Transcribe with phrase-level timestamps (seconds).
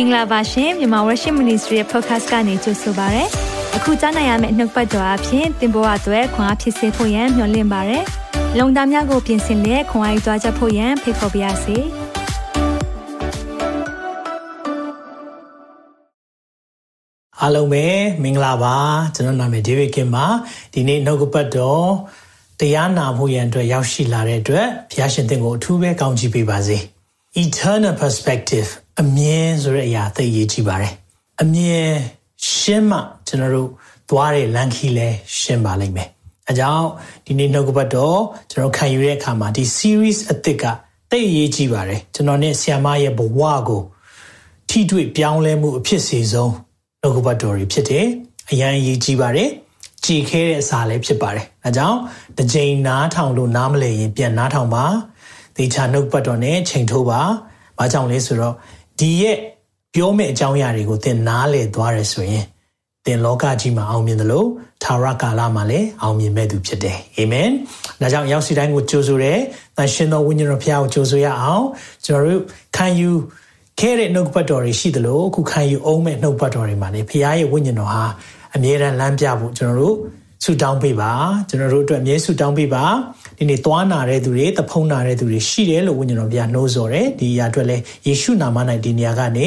[0.00, 3.24] င်္ဂလာပါရှင်မြန်မာ Worship Ministry ရဲ့ podcast ကနေကြိုဆိုပါရစေ။
[3.76, 7.98] အခုကြားနိုင်ရမယ့်နှုတ်ပတ်တော်အဖြစ်သင်ပေါ်အပ်ွယ်ခွန်အားဖြစ်စေဖို့ယံမျှဝင့်ပါရစေ။
[8.58, 11.76] လုံတာများကိုပြင်ဆင်လက်ခွန်အားယူကြားချက်ဖို့ယံဖိတ်ခေါ်ပါရစေ။
[17.40, 17.84] အားလုံးပဲ
[18.22, 18.76] မင်္ဂလာပါ
[19.14, 20.26] ကျွန်တော်နာမည် David Kim ပါ
[20.72, 21.88] ဒီနေ့နှုတ်ကပတ်တော်
[22.60, 26.76] တရားနာဖို့ရန်အတွက်ရောက်ရှိလာတဲ့အတွက်ဘုရားရှင်သင်ကိုအထူးပဲကောင်းချီးပေးပါစေ
[27.44, 28.68] eternal perspective
[29.00, 30.92] အမြင်ဆိုတဲ့အရာသိရေးကြည့်ပါတယ်
[31.42, 31.90] အမြင်
[32.50, 33.70] ရှင်းမှကျွန်တော်တို့
[34.10, 36.08] သွားတဲ့လမ်းခီးလဲရှင်းပါလိမ့်မယ်
[36.50, 36.86] အကြောင်း
[37.26, 38.18] ဒီနေ့နှုတ်ကပတ်တော်
[38.50, 40.64] ကျွန်တော်ခံယူတဲ့အခါမှာဒီ series အသစ်က
[41.10, 43.82] သိရေးကြည့်ပါတယ်ကျွန်တော်နဲ့ဆီယမရဲ့ဘဝကို
[44.68, 46.52] ထိတွေ့ပြောင်းလဲမှုအဖြစ်စီဆုံး
[47.02, 48.06] နှုတ်ကပတ်တော်တွေဖြစ်တယ်
[48.50, 49.50] အရန်ရေးကြည့်ပါတယ်
[50.04, 51.98] ကြည်ခဲတဲ့အစာလည်းဖြစ်ပါတယ်အဲကြောင့်
[52.36, 54.84] တစ်ချိန်နားထောင်လို့နားမလည်ရင်ပြန်နားထောင်ပါ
[55.56, 57.20] တေချာနှုတ်ပတ်တော်နဲ့ချိန်ထိုးပါ
[57.78, 58.54] ဘာကြောင့်လဲဆိုတော့
[58.98, 59.36] ဒီရဲ့
[59.94, 62.44] ပြောမယ့်အကြောင်းအရာတွေကိုသင်နားလည်သွားရဆိုရင်
[63.04, 64.48] သင်လောကကြီးမှာအောင်မြင်တယ်လို့
[64.84, 67.48] သာရကာလမှာလည်းအောင်မြင်မဲ့သူဖြစ်တယ်အာမင်
[68.00, 69.38] ဒါကြောင့်ရောက်စီတိုင်းကိုကြိုဆိုတယ်
[69.76, 71.64] တန်ရှင်သောဝိညာဉ်တော်ဖခင်ကိုကြိုဆိုရအောင်
[72.04, 72.42] ကျွန်တော်တို့
[72.76, 73.10] ခံယူ
[73.80, 78.04] ခဲတဲ့နှုတ်ပတ်တော်တွေရှိသလိုအခုခံယူအောင်မဲ့နှုတ်ပတ်တော်တွေမှာလေဖခင်ရဲ့ဝိညာဉ်တော်ဟာ
[78.54, 79.96] အမြဲတမ်းလမ်းပြဖို့ကျွန်တော်တို့
[80.44, 81.12] ဆုတောင်းပေးပါ
[81.48, 82.84] ကျွန်တော်တို့အတွက်အမြဲဆုတောင်းပေးပါ
[83.38, 89.46] ဒီနေ့သွားနာတဲ့သူတွေတဖုံးနာတဲ့သူတွေရှိတယ်လို့ဝိညာဉ်တော်ပြနှိုးဆော်တယ်ဒီအရာအတွက်လည်းယေရှုနာမ၌ဒီနေရာကနေ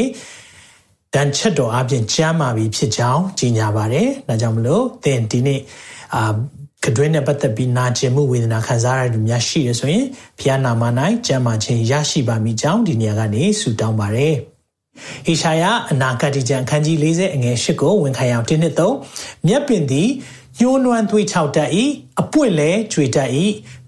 [1.14, 5.62] တန်ချက်တော်အပြင်ကျမ်းမာပြီဖြစ်ကြောင်းကြီးညာပါတယ်ဒါကြောင့်မလို့သင်ဒီနေ့
[6.16, 6.34] အာ
[6.86, 10.06] ကတွင်းနဲ့ပတ်သက်ပြီးနာကျင်မှုဝေဒနာခံစားရတဲ့လူများရှိရဆိုရင်
[10.39, 10.84] ဘုရားနာမ၌
[11.28, 14.36] ကျမ်းမာခြင်းရရှိပါမိကြောင်းဒီနေရာကနေဆုတောင်းပါတယ်
[15.25, 18.95] ဟေရှာယအနာဂတ်ကျမ်းအခန်းကြီး40အငယ်8ကိုဝန်ခံရအောင်တင်းနှစ်သုံး
[19.47, 20.09] မြက်ပင်သည်
[20.62, 21.70] ညှိုးနွမ်းသွေးချောက်တတ်၏
[22.22, 23.30] အပွင့်လဲကြွေတတ်၏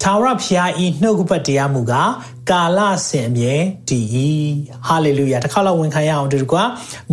[0.03, 2.11] သာရဖျားဤနှုတ်ကပတ်တရားမူကား
[2.49, 3.55] ကာလဆင်အမြဲ
[3.89, 4.05] တည်၏
[4.87, 6.63] ဟာလေလုယာတစ်ခါလောက်ဝန်ခံရအောင်ဒီကွာ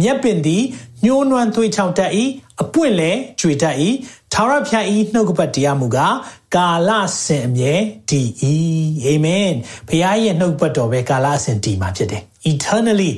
[0.00, 0.62] မြက်ပင်သည်
[1.04, 2.10] ညှိုးနွမ်းသွေးချောက်တတ်၏
[2.62, 3.76] အပွင့်လဲကြွေတတ်၏
[4.34, 6.14] သာရဖျားဤနှုတ်ကပတ်တရားမူကား
[6.56, 6.90] ကာလ
[7.24, 7.74] ဆင်အမြဲ
[8.10, 8.28] တည်၏
[9.04, 9.50] အာမင်
[9.88, 13.12] ဖျားရဲ့နှုတ်ပတ်တော်ပဲကာလဆင်တည်မှာဖြစ်တယ် eternally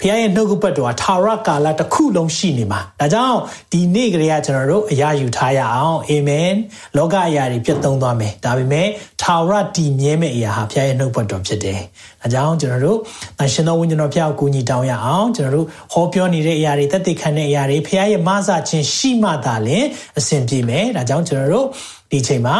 [0.00, 3.38] ဖခင်ရဲ့နှုတ်ကပတ်တော်ဟာသာရကာလတစ်ခုလုံးရှိနေမှာဒါကြောင့်
[3.72, 6.52] ဒီနေ့ကလေးကကျွန်တော်တို့အရာယူထားရအောင်အာမင်
[6.96, 8.86] လောကအရာတွေပြတ်သုံးသွားမယ်ဒါပေမဲ့
[9.22, 11.80] သာရတည်မြဲမဲ့အရာဟာဖခင်ရဲ့နှုတ်ပတ်တော်ဖြစ်တယ်
[12.20, 12.98] ဒါကြောင့်ကျွန်တော်တို့
[13.40, 19.86] အရှင်တော်ဝိညာဉ်တော်ဖခင်ကိုကူညီတောင်းရအောင်ကျွန်တော်တို့ဟောပြောနေတဲ့အရာတွေတက်တည်ခံတဲ့အရာတွေဖခင်ရဲ့မဆခြင်းရှိမှသာလျှင်
[20.18, 21.66] အဆင်ပြေမယ်ဒါကြောင့်ကျွန်တော်တို့
[22.10, 22.56] ဒီချိန်မှာ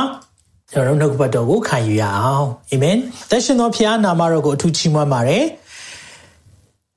[0.72, 2.96] ကျွန်တော်တို့နှုတ်ကပတ်တော်ကိုခံယူရအောင်အာမင်
[3.30, 5.44] သက်ရှင်တော်ဖခင်နာမတော်ကိုအထူးချီးမွမ်းပါတယ်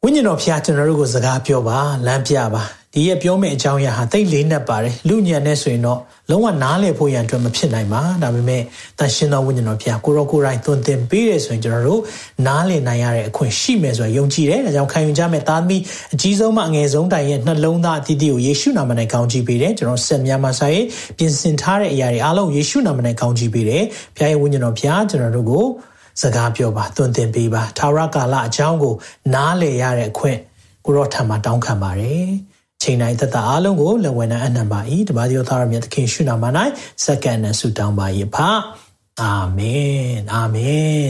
[0.05, 2.61] ဝိညာဉ်တော်ဖျားကျွန်တော်တို့ကိုစကားပြောပါလမ်းပြပါ
[2.93, 8.61] ဒီရဲ့ပြောမယ့်အကြောင်းအရာဟာသိလေးနက်ပါတယ်လူညံနဲ့ဆိုရင်တော့လုံးဝနားလည်ဖို့ရန်အတွက်မဖြစ်နိုင်ပါဒါပေမဲ့
[8.99, 12.01] တန်ရှင်သောဝိညာဉ်တော်ဖျားကိုရောကိုရိုင်းသွန်သင်ပေးတယ်ဆိုရင်ကျွန်တော်တို့
[12.47, 15.81] နားလည်နိုင်ရတဲ့အခွင့်ရှိမယ်ဆိုရင်ယုံကြည်တယ်ဒါကြောင့်ခံယူကြမယ်သားသမီး
[16.13, 20.81] အကြီးဆုံးမှအငယ်ဆုံးတိုင်ရဲ့နှလုံးသားအသီးသီးကိုယေရှုနာမနဲ့ကောင်းချီးပေးတယ်ကျွန်တော်ဆက်များမှာဆိုင်
[21.17, 23.83] ပြင်ဆင်ထားတဲ့အရာတွေအားလုံးယေရှုနာမနဲ့ကောင်းချီးပေးတယ်
[24.17, 25.65] ဖျားရဲ့ဝိညာဉ်တော်ဖျားကျွန်တော်တို့ကို
[26.21, 28.95] စကားပြောပါသွန်သင်ပေးပါထာဝရကာလအကြောင်းကို
[29.33, 30.39] နားလည်ရတဲ့အခွင့်
[30.85, 32.27] ကိုရောထံမှာတောင်းခံပါတယ်
[32.81, 34.79] ချိန်တိုင်းသက်သာအားလုံးကိုလက်ဝဲနိုင်အနံပါ၏
[35.09, 36.45] တပါးသောသားရမြတ်သခင်ရှုနာမ၌
[37.03, 38.37] စက္ကန့်နဲ့ဆုတောင်းပါ၏ဖ
[39.21, 41.05] အာမင်အာမင်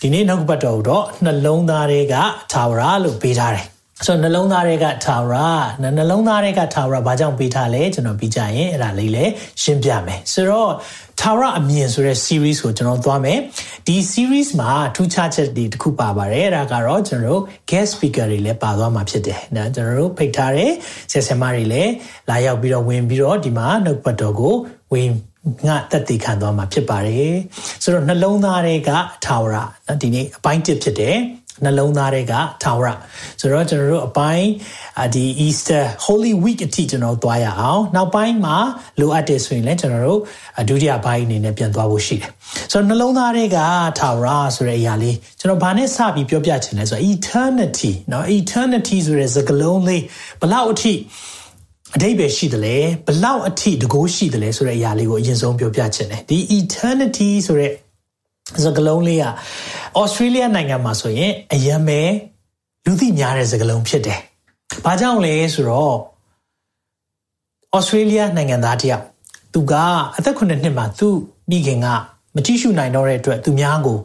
[0.00, 2.14] ဒီနေ့နောက်ကပတ်တော်တော့နှလုံးသားတွေက
[2.52, 3.66] ထာဝရလို့ပေးထားတယ်
[4.06, 5.36] ဆိုတော့နှလုံးသားတွေကထာဝရ
[5.82, 10.70] နှလုံးသားတွေကထာဝရဘာကြောင့်ပေးထားလဲကျွန်တော်ပြီးကြရင်အဲ့ဒါလေးလည်းရှင်းပြမယ်ဆိုတော့
[11.20, 13.38] ထာဝရအမြင်ဆိုတဲ့ series ကိုကျွန်တော်သွားမယ်
[13.86, 20.70] ဒီ series မှာထူးခြားချက်တွေတစ်ခုပါပါတယ်အဲ့ဒါကတော့ကျွန်တော်တို့ guest speaker တွေလည်းပါသွားမှာဖြစ်တယ်နော်ကျွန်တော်တို့ဖိတ်ထားတဲ့
[21.10, 21.92] ဆရာဆရာမတွေလည်း
[22.30, 24.54] လာရောက်ပြီးတော့ဝင်ပြီးတော့ဒီမှာနှုတ်ပတ်တော်ကို
[24.92, 25.10] ဝင်
[25.66, 27.34] ငါတက်တည်ခံသွားမှာဖြစ်ပါတယ်
[27.82, 28.90] ဆိုတော့နှလုံးသားတွေက
[29.24, 29.56] ထာဝရ
[29.86, 31.16] နော်ဒီနေ့အပိုင်း1ဖြစ်တယ်
[31.63, 32.33] နှလုံးသားတွေက
[32.63, 32.89] ထာဝရ
[33.39, 34.47] ဆိုတော့ကျွန်တော်တို့အပိုင်း
[35.15, 38.57] ဒီ Easter Holy Week အထိကျွန်တော်သွားရအောင်နောက်ပိုင်းမှာ
[38.99, 40.19] လိုအပ်တယ်ဆိုရင်လည်းကျွန်တော်တို့
[40.69, 42.31] ဒုတိယပိုင်းအနေနဲ့ပြန်သွားဖို့ရှိတယ်
[42.71, 43.57] ဆိုတော့နှလုံးသားတွေက
[43.99, 50.03] ထာဝရဆိုတဲ့အရာလေးကျွန်တော်ဘာနဲ့စပြီးပြောပြချင်လဲဆိုတော့ eternity เนาะ eternity ဆိုတဲ့စကားလုံးလေး
[50.41, 50.93] ဘလောက်အထိ
[51.95, 57.71] အတိတ်ပဲရှိတယ်လေဘလောက်အထိတကိုးရှိတယ်လေဆိုတဲ့အရာလေးကိုအရင်ဆုံးပြောပြချင်တယ်ဒီ eternity ဆိုတဲ့
[58.64, 59.24] စကလုံးလေးက
[59.98, 62.00] ဩစတြေးလျနိုင်ငံမှာဆိုရင်အယံပဲ
[62.84, 64.18] လူသိများတဲ့စကလုံးဖြစ်တယ်။
[64.84, 65.96] ဘာကြောင့်လဲဆိုတော့
[67.76, 69.04] ဩစတြေးလျနိုင်ငံသားတယောက်
[69.54, 69.72] သူက
[70.16, 71.14] အသက်9နှစ်မှာသူ့
[71.50, 71.86] မိခင်က
[72.34, 73.98] မကြည့်ရှုနိုင်တော့တဲ့အတွက်သူများကို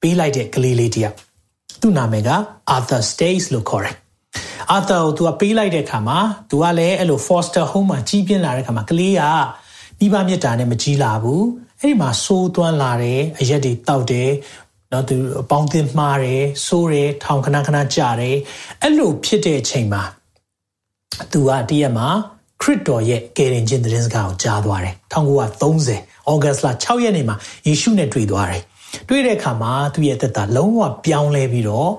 [0.00, 1.16] ပေးလိုက်တဲ့ကလေးလေးတယောက်
[1.80, 2.30] သူ့နာမည်က
[2.74, 3.96] Arthur Stace လို့ခေါ်တယ်။
[4.76, 6.18] Arthur ကိုသူကပေးလိုက်တဲ့အခါမှာ
[6.50, 9.22] သူကလည်းအဲ့လို foster home မှာကြီးပြင်းလာတဲ့အခါမှာကလေးက
[9.98, 11.42] မိဘမြတ်တာနဲ့မကြီးလာဘူး။
[11.82, 14.30] အဲ့ဒီမှာစိုးသွမ်းလာတယ်အရက်တွေတောက်တယ်
[14.92, 18.36] နော်သူအပေါင်းသင်းမှားတယ်ဆိုးတယ်ထောင်ခဏခဏကြတယ်
[18.82, 20.02] အဲ့လိုဖြစ်တဲ့အချိန်မှာ
[21.32, 22.08] သူကတည့်ရက်မှာ
[22.62, 27.36] ခရစ်တော်ရဲ့ကယ်တင်ခြင်းသတင်းစကားကိုကြားသွားတယ်1930ဩဂတ်စ်လ6ရက်နေ့မှာ
[27.66, 28.62] ယေရှုနဲ့တွေ့သွားတယ်
[29.08, 31.90] တွေ့တဲ့အခါမှာသူ့ရဲ့သက်တာလုံးဝပြောင်းလဲပြီးတော့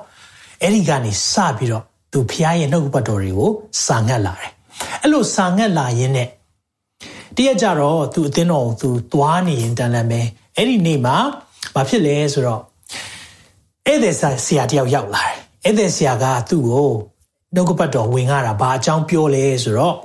[0.61, 3.51] အဲ့ဒီကနေစပြီးတော့သူဖျားရဲ့နှုတ်ပတ်တော်တွေကို
[3.85, 4.51] စာငတ်လာတယ်
[5.01, 6.27] အဲ့လိုစာငတ်လာရင်းနဲ့
[7.35, 10.21] တရက်ကြတော့သူအသင်းတော်ကိုသူသွားနေရင်တန်လန်းပဲ
[10.55, 11.17] အဲ့ဒီနေ့မှာ
[11.75, 12.61] ဘာဖြစ်လဲဆိုတော့
[13.87, 16.91] ဧည့်သည်ဆရာတယောက်ရောက်လာတယ်ဧည့်သည်ဆရာကသူ့ကို
[17.55, 19.95] နှုတ်ပတ်တော်ဝင်ရတာဘာအကြောင်းပြောလဲဆိုတော့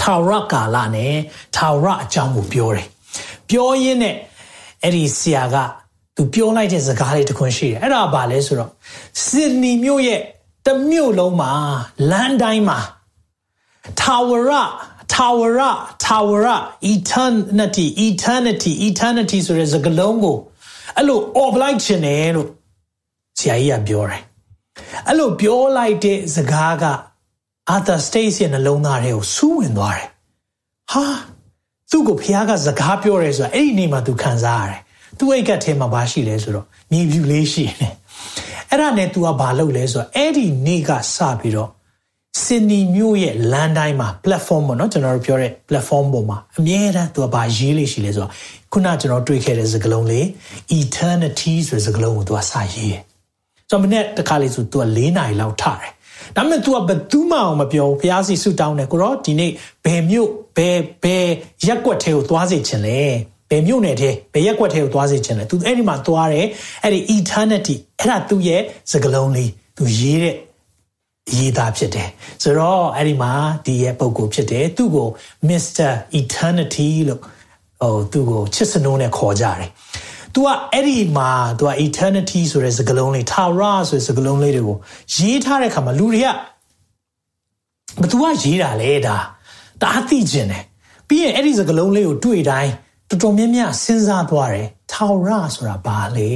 [0.00, 1.14] ထာဝရကာလနဲ့
[1.56, 2.86] ထာဝရအကြောင်းကိုပြောတယ်
[3.50, 4.16] ပြောရင်းနဲ့
[4.82, 5.56] အဲ့ဒီဆရာက
[6.16, 8.70] သူပြောလိုက်တဲ့စကားလေးတစ်ခွန်းရှိတယ်အဲ့ဒါဘာလဲဆိုတော့
[9.26, 10.20] စစ်နီမြို့ရဲ့
[10.66, 11.50] တမြို့လုံးမှာ
[12.10, 12.78] လမ်းတိုင်းမှာ
[14.00, 14.50] ထာဝရ
[15.12, 15.60] ထာဝရ
[16.04, 16.46] ထာဝရ
[16.92, 20.36] eternity eternity eternity ဆိုတဲ့စကားလုံးကို
[20.96, 22.48] အဲ့လို off လိုက်ခြင်းတယ်လို့
[23.38, 24.22] ဆရာကြီးကပြောတယ်
[25.08, 26.84] အဲ့လိုပြောလိုက်တဲ့စကားက
[27.74, 30.08] Arthur Stace ရဲ့နှလုံးသားထဲကိုစူးဝင်သွားတယ်
[30.92, 31.04] ဟာ
[31.90, 34.80] သူ့ကိုဖခင်ကစကားပြောတယ်ဆိုတာအဲ့ဒီနေ့မှသူခံစားရတယ်
[35.18, 37.92] သူ့အိတ်ကထဲမှာဘာရှိလဲဆိုတော့မြေဖြူလေးရှိတယ်
[38.70, 41.70] အဲ့ဒါနဲ့ तू ကဘာလုပ်လဲဆိုတော့အဲ့ဒီနေ့ကစပြီးတော့
[42.38, 48.30] စင်နီမြို့ရဲ့လမ်းတိုင်းမှာ platform ပေါ့နော်ကျွန်တော်တို့ပြောတဲ့ platform ပေါ်မှာအမြဲတမ်းသူကဘာရေးလေးရှိလဲဆိုတော့
[48.72, 50.24] ခုနကျွန်တော်တွေ့ခဲ့တဲ့စကားလုံးလေး
[50.80, 53.02] eternity ဆိုတဲ့စကားလုံးကိုသူကစာရေးတယ်။
[53.70, 55.90] ဆိုတော့မနေ့တခါလေးဆိုသူက၄နာရီလောက်ထတယ်။
[56.36, 59.50] ဒါပေမဲ့ तू ကဘယ်သူမှအောင်မပြောဘူး။ဘုရားစီဆူတောင်းတယ်ကိုရောဒီနေ့
[59.84, 61.26] ဘယ်မြို့ဘယ်ဘယ်
[61.66, 62.98] ရက်ွက်ထဲကိုသွားစေချင်လဲ။
[63.50, 66.46] ဘယ်မြို့နယ်ထဲဘယ်ရက်ွက်ထဲကိုသွားစေချင်လဲ။ तू အဲ့ဒီမှာသွားတယ်။
[66.84, 68.60] အဲ့ဒီ eternity အဲ့ဒါသူ့ရဲ့
[68.90, 70.36] စကားလုံးလေးသူရေးတဲ့
[71.38, 72.08] ရေးသားဖြစ်တယ်
[72.42, 73.32] ဆိုတော့အဲ့ဒီမှာ
[73.66, 75.08] ဒီရဲ့ပုံကိုဖြစ်တယ်သူ့ကို
[75.48, 77.20] Mr Eternity လို့
[77.82, 79.70] ဟိုသူ့ကိုချစ်စနိုးနဲ့ခေါ်ကြတယ်
[80.34, 84.76] तू ကအဲ့ဒီမှာ तू က eternity ဆိုတဲ့စကားလုံးလေး Tara ဆိုတဲ့စကားလုံးလေးတွေကို
[85.14, 86.28] ရေးထားတဲ့အခါမှာလူတွေက
[88.00, 89.16] ဘသူကရေးတာလဲဒါ
[89.80, 90.64] တအားသိကျင်တယ်
[91.08, 92.72] ပြီးရင်အဲ့ဒီစကားလုံးလေးကိုတွေ့တိုင်း
[93.08, 96.32] တော်တော်များများစဉ်းစားသွားတယ် Tara ဆိုတာဘာလဲ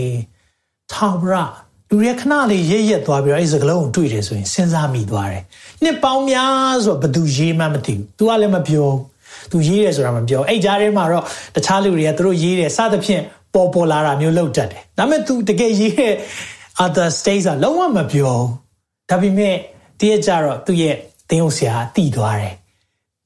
[0.92, 1.44] Tara
[1.93, 5.43] လူတွေခဏလေးရရက်သွားပြီးတော့အဲ့ဒီစကားလုံးကိုတွေ့တယ်ဆိုရင်စဉ်းစားမိသွားတယ်
[5.83, 8.87] နှစ်ပေါင်းများဆိုဘသူရေးမှမသိဘူး तू ကလည်းမပြော
[9.51, 11.23] သူရေးတယ်ဆိုတာမပြောအဲ့ကြားထဲမှာတော့
[11.55, 13.23] တခြားလူတွေကသူတို့ရေးတယ်စသဖြင့်
[13.53, 16.13] ပေါ်ပေါ်လာတာမျိုးလောက်တတ်တယ်ဒါပေမဲ့ तू တကယ်ရေးတဲ့
[16.85, 18.35] other states ကလုံးဝမပြော
[19.09, 19.55] ဒါပေမဲ့
[19.99, 20.95] တည့်ရကြတော့သူ့ရဲ့
[21.29, 22.55] တင်းုပ်ဆရာတည်သွားတယ်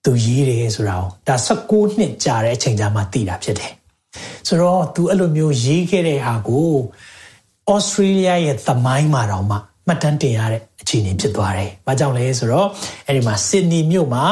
[0.05, 3.71] သူရေးတယ်ဆိုတာကိုဒါ16နှစ်ကြာတဲ့အချိန်ကြာမှတည်တာဖြစ်တယ်
[4.47, 6.71] ဆိုတော့ तू အဲ့လိုမျိုးရေးခဲ့တဲ့ဟာကို
[7.72, 9.56] ဩစတြေးလျရဲ့သမိုင်းမှာတော့မှ
[9.86, 12.68] မှတ်တမ်းတင်ရတဲ့အခြေအနေဖြစ်သွားတယ်။ဘာကြောင့်လဲဆိုတော့
[13.06, 14.24] အဲ့ဒီမှာ Sydney မြို့မှာ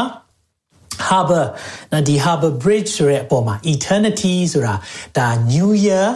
[1.08, 1.44] Harbor
[1.92, 4.74] နော်ဒီ Harbor Bridge ဆိုတဲ့အပေါ်မှာ eternity ဆိုတာ
[5.16, 6.06] ဒါ New Year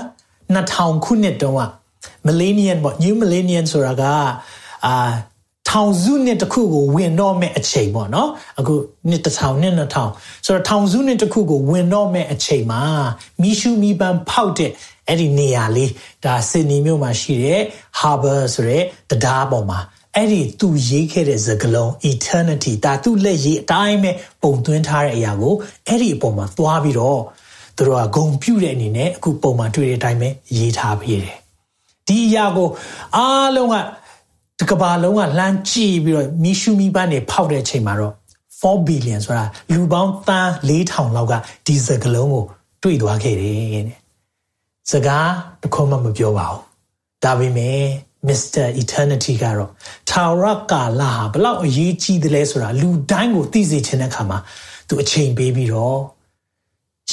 [0.55, 1.63] 2000ခုနှစ်တုန်းက
[2.27, 4.05] millennium ပေါ့ new millennium ဆိုတာက
[4.87, 4.95] အာ
[5.71, 8.29] ထောင်စုနှစ်တစ်ခုကိုဝင်တော့မဲ့အချိန်ပေါ့နော်
[8.59, 8.75] အခု
[9.09, 10.11] နှစ်တစ်ထောင်နှစ်နှစ်ထောင်
[10.47, 12.83] ဆိုတော့ထောင်စုနှစ်တစ်ခုကိုဝင်တော့မဲ့အချိန်မှာ
[13.43, 14.71] မီရှူမီပန်ဖောက်တဲ့
[15.11, 15.91] အဲ့ဒီနေရာလေး
[16.25, 17.61] ဒါဆင်နီမြို့မှာရှိတဲ့
[17.99, 19.81] harbor ဆိုတဲ့တရားပေါ်မှာ
[20.17, 24.11] အဲ့ဒီသူရေးခဲ့တဲ့စကားလုံး eternity ဒါသူလက်ရေးအတိုင်းပဲ
[24.43, 25.55] ပုံသွင်းထားတဲ့အရာကို
[25.87, 27.21] အဲ့ဒီအပေါ်မှာသွားပြီးတော့
[27.77, 31.37] သူတို့ကဂုံပြုတ်တဲ့အနေနဲ့အခုပုံမှန်တွေ့တဲ့အတိုင်းပဲရေးထားပေးတယ်
[32.07, 32.69] ဒီအရာကို
[33.17, 33.77] အားလုံးက
[34.61, 38.15] တကဘာလုံးကလှမ်းကြည့်ပြီးတော့မီရှူမီပန်းနေဖောက်တဲ့အချိန်မှာတော့
[38.61, 41.35] 4 billion ဆိုတာလူပေါင်းသန်း4000လောက်က
[41.67, 42.45] ဒီစကလုံးကို
[42.83, 43.55] တွေ့သွားခဲ့တယ်
[43.89, 44.00] တဲ့
[44.92, 45.30] စကား
[45.62, 46.62] တခုမှမပြောပါဘူး
[47.24, 47.80] ဒါပေမဲ့
[48.28, 49.70] Mr Eternity ကတော့
[50.10, 54.38] ထာဝရကာလဟာဘလောက်အရေးကြီးတယ်လဲဆိုတာလူတိုင်းကိုသိစေချင်တဲ့အခါမှာ
[54.88, 56.00] သူအချိန်ပေးပြီးတော့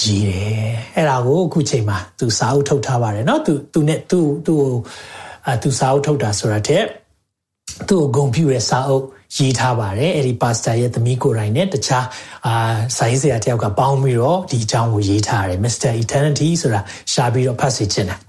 [0.00, 4.54] ရေးတယ်အဲ့ဒါကိုအခုချိန်မှာသူစာအုပ်ထုတ်ထားပါတယ်เนาะသူသူနဲ့သူသူ
[5.46, 6.84] အဲသူစာအုပ်ထုတ်တာဆိုတာတဲ့
[7.88, 9.04] သူ့ကိုဂုံပြူတဲ့စာအုပ်
[9.35, 12.05] ရေးထားပါတယ်အဲ့ဒီပါစတာရဲ့သမီးကိုယ်တိုင်နဲ့တခြား
[12.47, 12.53] အာ
[12.97, 16.81] ဆိုင်းဆရာတယောက်ကပေါင်းပြီးတော့ဒီအကြောင်းကိုရေးထားတယ် Mr Eternity ဆိုတာ
[17.11, 18.19] ရှားပြီးတော့ဖတ်စီချင်တယ်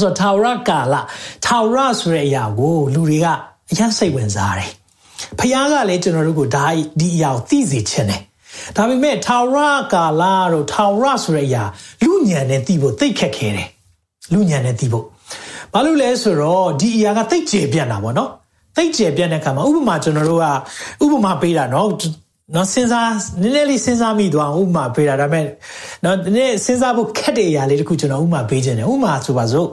[0.00, 0.94] ဆိုတော့ထာဝရကာလ
[1.44, 3.26] ထာဝရဆိုတဲ့အရာကိုလူတွေက
[3.72, 4.70] အရင်စိတ်ဝင်စားတယ်
[5.38, 6.64] ဖခင်ကလည်းကျွန်တော်တို့ကိုဒါ
[7.00, 8.20] ဒီအရာကိုသိစေချင်တယ်
[8.76, 9.58] ဒါပေမဲ့ထာဝရ
[9.92, 11.62] ကာလတို့ထာဝရဆိုတဲ့အရာ
[12.04, 13.68] လူညံနဲ့သိဖို့သိခက်ခဲတယ်
[14.32, 15.04] လူညံနဲ့သိဖို့
[15.72, 18.30] ဘာလို့လဲဆိုတော့ဒီအရာကသိကျေပြတ်တာပေါ့နော်
[18.76, 21.90] သိကျယ်ပြန့်တဲ့ခါမှာဥပမာကျွန်တော်တို့ကဥပမာပေးတာနော်
[22.54, 23.10] နော်စဉ်းစား
[23.42, 25.44] နည်းနည်းလေးစဉ်းစားမိသွားအောင်ဥပမာပေးတာဒါပေမဲ့
[26.04, 29.68] နော်ဒီနေ့စဉ်းစားဖို့ခက်တဲ့အရာလေးတခုကျွန်တော်ဥပမာပေးခြင်းတယ်ဥပမာဆိုပါစို့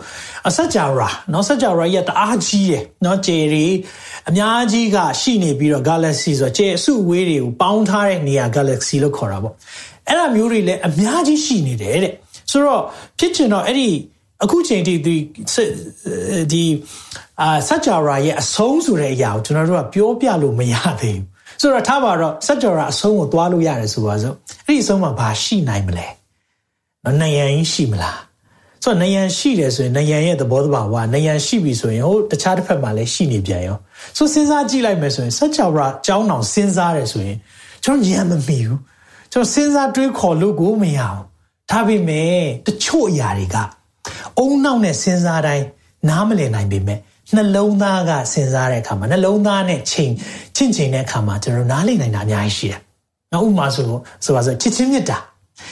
[0.48, 3.66] အဆက်ကြာရာနော်ဆက်ကြာရာရဲ့တအားကြီးရယ်နော်ကျေရီ
[4.30, 9.54] အများကြီးကရှိနေပြီးတော့ galaxy ဆိုတော့ကျေအစုအဝေးတွေကိုပေါင်းထားတဲ့နေရာ galaxy လို့ခေါ်တာပေါ့
[10.08, 12.14] အဲ့ဒါမျိုးတွေလည်းအများကြီးရှိနေတယ်တဲ့
[12.52, 12.82] ဆိုတော့
[13.20, 13.90] ဖြစ်ချင်တော့အဲ့ဒီ
[14.45, 15.17] အခုချိန်ထိဒီ
[16.53, 16.65] ဒီ
[17.41, 24.35] အာစัจ java ရဲ့အဆုံးဆိုတဲ့အရာကိုကျွန်တော်တို့ကပြောပြလို့မရသေးဘူးဆိုတော့ထားပါတော့စัจ java အဆုံးကိုသွားလို့ရတယ်ဆိုပါစို့
[24.67, 26.07] အဲ့ဒီအဆုံးမှာဘာရှိနိုင်မလဲ
[27.05, 28.19] နော်နယံကြီးရှိမလား
[28.85, 33.77] ဆိုတော့နယံရှိတယ်ဆိုရင်နယံရဲ့သဘောတဘာဝနယံရှိပြီဆိုရင်ဟိုတခြားတစ်ဖက်မှာလည်းရှိနေပြန်ရော
[34.17, 37.37] ဆိုစဉ်းစားကြည့်လိုက်မယ်ဆိုရင်စัจ java အကြောင်းအောင်စဉ်းစားတယ်ဆိုရင်
[37.85, 38.81] ကျွန်တော်ဉာဏ်မမီဘူး
[39.33, 41.21] ကျွန်တော်စဉ်းစားတွေးခေါ်လို့ကိုမရအောင်
[41.71, 43.57] ဒါပေမဲ့တချို့အရာတွေက
[44.40, 45.66] အုံနောက်နဲ့စဉ်းစားတိုင်း
[46.10, 47.00] နားမလည်နိုင်ပေမဲ့
[47.36, 50.12] နှလုံးသားကစဉ်းစားတဲ့အခါမှာနှလုံးသားနဲ့ချိန်
[50.56, 52.80] ချင့်ချိန်တဲ့အခါမှာကျွန်တော်နားလည်နိုင်တာအများကြီးရှိတယ်။
[53.34, 53.86] နောက်ဥပမာဆို
[54.26, 55.18] ဆိုပါဆိုချစ်ချင်းမြတ်တာ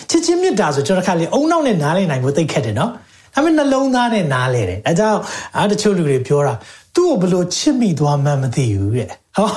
[0.09, 2.91] ချစ်ချင်းမြတ်တာဆိုကျွန်တော်ခါလေအုံနောက်နဲ့နားလည်နိုင်ဖို့သိခက်တယ်နော်။
[3.33, 5.19] ဒါပေမဲ့နှလုံးသားနဲ့နားလည်တယ်။အဲကြောင့်
[5.57, 6.53] အားတချို့လူတွေပြောတာ
[6.95, 9.47] သူ့ကိုဘလို့ချစ်မိသွားမှမသိဘူးတဲ့။ဟော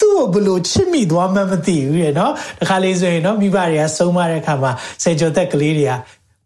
[0.00, 4.72] သူ့ကိုဘလို့ချစ်မိသွားမှမသိဘူးတဲ့နော်။တခါလေးဆိုရင်နော်မိဘတွေကဆုံးမတဲ့အခါမှာ
[5.02, 5.92] စေကျော်သက်ကလေးတွေက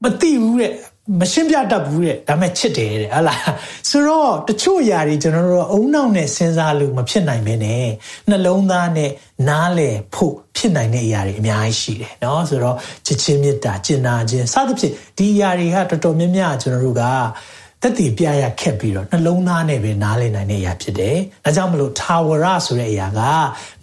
[0.02, 0.72] မသိဘူးတဲ့
[1.19, 3.41] မရှင်းပြတတ်ဘူးတဲ့ဒါမဲ့ချစ်တယ်တဲ့ဟုတ်လား
[3.89, 7.87] ဆိုတော့တချို့ຢာတွေကျွန်တော်တို့အုံနောက်နဲ့စဉ်းစားလို့မဖြစ်နိုင်ပဲနဲ့
[8.29, 9.11] နှလုံးသားနဲ့
[9.49, 17.03] နားလည်ဖို့ဖြစ်နိုင်တဲ့အရာတွေအများကြီးရှိတယ်เนาะဆိုတော့ချစ်ချင်းမေတ္တာကျင်နာခြင်းစသဖြင့်ဒီຢာတွေကတော်တော်များများကျွန်တော်တို့က
[17.84, 23.20] တက်တည်ပြရခက်ပြီးတော့နှလုံးသားနဲ့ပဲနားလည်နိုင်တဲ့အရာဖြစ်တယ်။ဒါကြောင့်မလို့ထာဝရဆိုတဲ့အရာက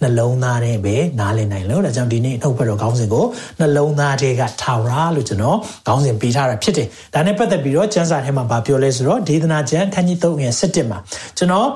[0.01, 3.25] နှလုံးသားနဲ့ပဲနားလည်နိုင်လို့ဒါကြောင့်ဒီနေ့နှုတ်ဘက်တော်ခေါင်းစဉ်ကို
[3.59, 10.99] နှလုံးသားတွေကထာဝရလို့ကျွန်တော်ခေါင်းစဉ်ပေးထားတာဖြစ်တယ်။ဒါနဲ့ပတ်သက်ပြီးတော့ကျမ်းစာထဲမှာဗာပြောလဲဆိုတော့ဒေသနာကျမ်းခန်းကြီး3ငယ်17မှာ
[11.37, 11.67] ကျွန်တော်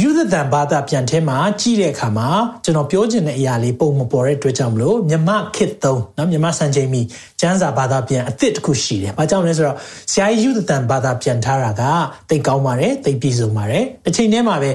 [0.00, 2.28] ယူသတန်ဘာသာပြန်ထဲမှာကြည့်တဲ့အခါမှာ
[2.64, 7.00] ကျွန်တော်ပြောချင်တဲ့အရာလေးပုံမပေါ်တဲ့အတွက်ကြောင့်မလို့မြမခစ်သုံးเนาะမြမစံချိန်မီ
[7.40, 9.76] ကျမ်းစာဘာသာပြန်အစ်စ်တစ်ခုရှိတယ်။ဘာကြောင့်လဲဆိုတော့
[10.12, 11.82] ဆရာကြီးယူသတန်ဘာသာပြန်ထားတာက
[12.28, 14.70] တိတ်ကောင်းပါတယ်တိတ်ပြည်စုံပါတယ်။တစ်ချိန်တည်းမှာပဲ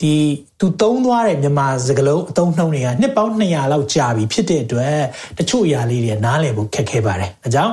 [0.00, 0.12] ဒီ
[0.60, 4.96] သူသုံးသွားတဲ့မြန်မာစကားလုံးအသုံးနှုန်းတွေကနှစ်ပေါင်း200လောက်ကြာပြီဖြစ်တဲ့အတွက်
[5.38, 7.72] တချို့အရာလေးတွေနားလည်ဖို့ခက်ခဲပါတယ်။ဒါကြောင့်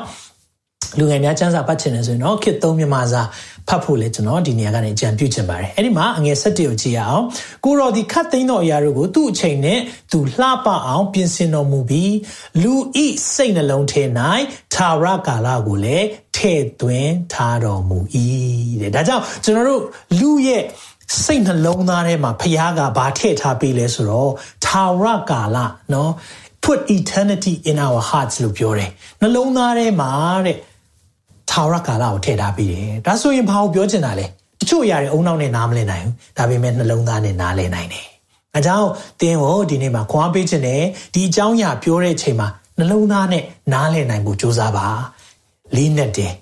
[0.99, 3.21] လူငယ်များစံစာပတ်ချင်တယ်ဆိုရင်တော့ခေတ်သုံးမြန်မာစာ
[3.67, 7.25] ဖတ်ဖို့လဲကျွန်တော်ဒီနေရာကနေအကြံပြုချင်ပါတယ်အဲ့ဒီမှာအငယ်၁၁ကိုကြည့်ရအောင်
[7.65, 9.79] ကိုရော်ဒီခတ်သိမ်းတော်အရာတို့ကိုသူ့အချိန်နဲ့
[10.11, 12.15] သူလှပအောင်ပြင်ဆင်တော်မူပြီး
[12.63, 14.29] လူဤစိတ်နှလုံးထဲ၌သာ
[15.03, 16.07] ရကာလကိုလည်း
[16.37, 17.99] ထဲ့သွင်းထားတော်မူ၏
[18.81, 19.81] တဲ့ဒါကြောင့်ကျွန်တော်တို့
[20.19, 20.63] လူရဲ့
[21.23, 24.31] စိတ်နှလုံးသားထဲမှာဖခင်ကဘာထည့်ထားပေးလဲဆိုတော့
[24.65, 25.57] သာရကာလ
[25.91, 26.09] เนาะ
[26.66, 30.10] put eternity in our hearts လို့ပြောတယ်နှလုံးသားထဲမှာ
[30.46, 30.56] တဲ့
[31.50, 34.26] ထာဝရကာလကိုထည့်ထားပြီးတယ်ဒါဆိုရင်ဘာကိုပြောချင်တာလဲ
[34.60, 38.06] တချို့အရာတွေအုံနောက်နဲ့နားမလည်နိုင်ဘူးဒါပေမဲ့နှလုံးသားနဲ့နားလည်နိုင်တယ်
[38.54, 38.88] အဲကြောင့်
[39.20, 40.82] တင်းကိုဒီနေ့မှာခွာပေးခြင်းနဲ့
[41.14, 43.42] ဒီအကြောင်းအရာပြောတဲ့အချိန်မှာနှလုံးသားနဲ့
[43.72, 44.86] နားလည်နိုင်ဖို့ကြိုးစားပါ
[45.76, 46.32] လေးနဲ့တယ်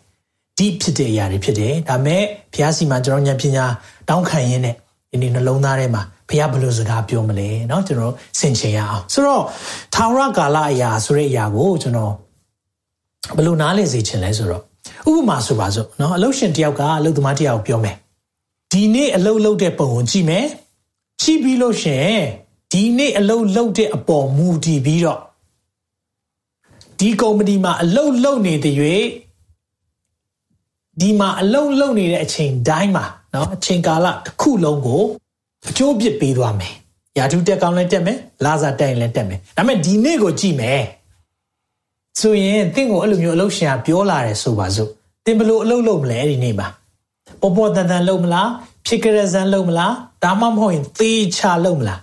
[0.59, 3.65] ဒီဖြစ်တဲ့အရာတွေဖြစ်တယ်ဒါမဲ့ဘုရားစီမှာကျွန်တော်ဉာဏ်ပညာ
[4.09, 4.75] တောင်းခံရင်းနဲ့
[5.11, 9.44] ဒီနေ့နှလုံးသားထဲမှာ ဘုရားဘယ်လိုစကားပြောမလဲเนาะကျွန်တော်ဆင်ခြင်ရအောင်ဆိုတော့
[9.94, 12.14] ထာဝရကာလအရာဆိုတဲ့အရာကိုကျွန်တော်
[13.36, 14.64] ဘယ်လိုနားလည်စေချင်လဲဆိုတော့
[15.12, 17.96] ဥပမာဆိုပါစို့เนาะအလုပ်ရှင်တယောက်ကအလုပ်သမားတယောက်ပြောမယ်
[18.72, 20.46] ဒီနေ့အလုပ်လုပ်တဲ့ပုံကိုကြည့်မယ်
[21.22, 22.14] ကြည့်ပြီးလို့ရှင်
[22.72, 25.20] ဒီနေ့အလုပ်လုပ်တဲ့အပေါ်မူတည်ပြီးတော့
[27.00, 28.76] ဒီကုမ္ပဏီမှာအလုပ်လုပ်နေတဲ့၍
[31.00, 35.04] ဒီမှာအလုပ်လုပ်နေတဲ့အချိန်တိုင်းမှာเนาะအချိန်ကာလတစ်ခုလုံးကို
[35.69, 36.75] အကျိုးပြစ်ပေးသွားမယ်
[37.19, 40.83] ရာထူးတက်ကောင်းလည်းတက်မယ်လာစားတက်ရင်လည်းတက်မယ်ဒါပေမဲ့ဒီနေ့ကိုကြည့်မယ်
[42.21, 44.91] ဆိုရင်တင့်ကိုအဲ့လိုမျိုးအလုပ်ရှင်ကပြောလာတယ်ဆိုပါစို့
[45.25, 46.69] တင်ဘလို့အလုပ်လုပ်မလဲအဲ့ဒီနေ့မှာ
[47.41, 48.49] ပေါ်ပေါ်တန်တန်လုပ်မလား
[48.87, 49.93] ဖြစ်ကြရစမ်းလုပ်မလား
[50.25, 52.01] ဒါမှမဟုတ်ရင်သေချာလုပ်မလား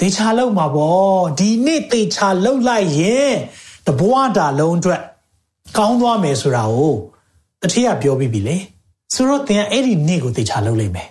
[0.00, 3.34] သေချာလုပ်မှာပေါ့ဒီနေ့သေချာလုပ်လိုက်ရင်
[3.86, 5.02] တဘွားတာလုံးအတွက်
[5.76, 6.94] ကောင်းသွားမယ်ဆိုတာကို
[7.62, 8.56] တတိယပြောပြီးပြီလေ
[9.14, 11.08] ဆိုတော့သင်အဲ့ဒီနေ့ကိုသေချာလုပ်လိုက်မယ်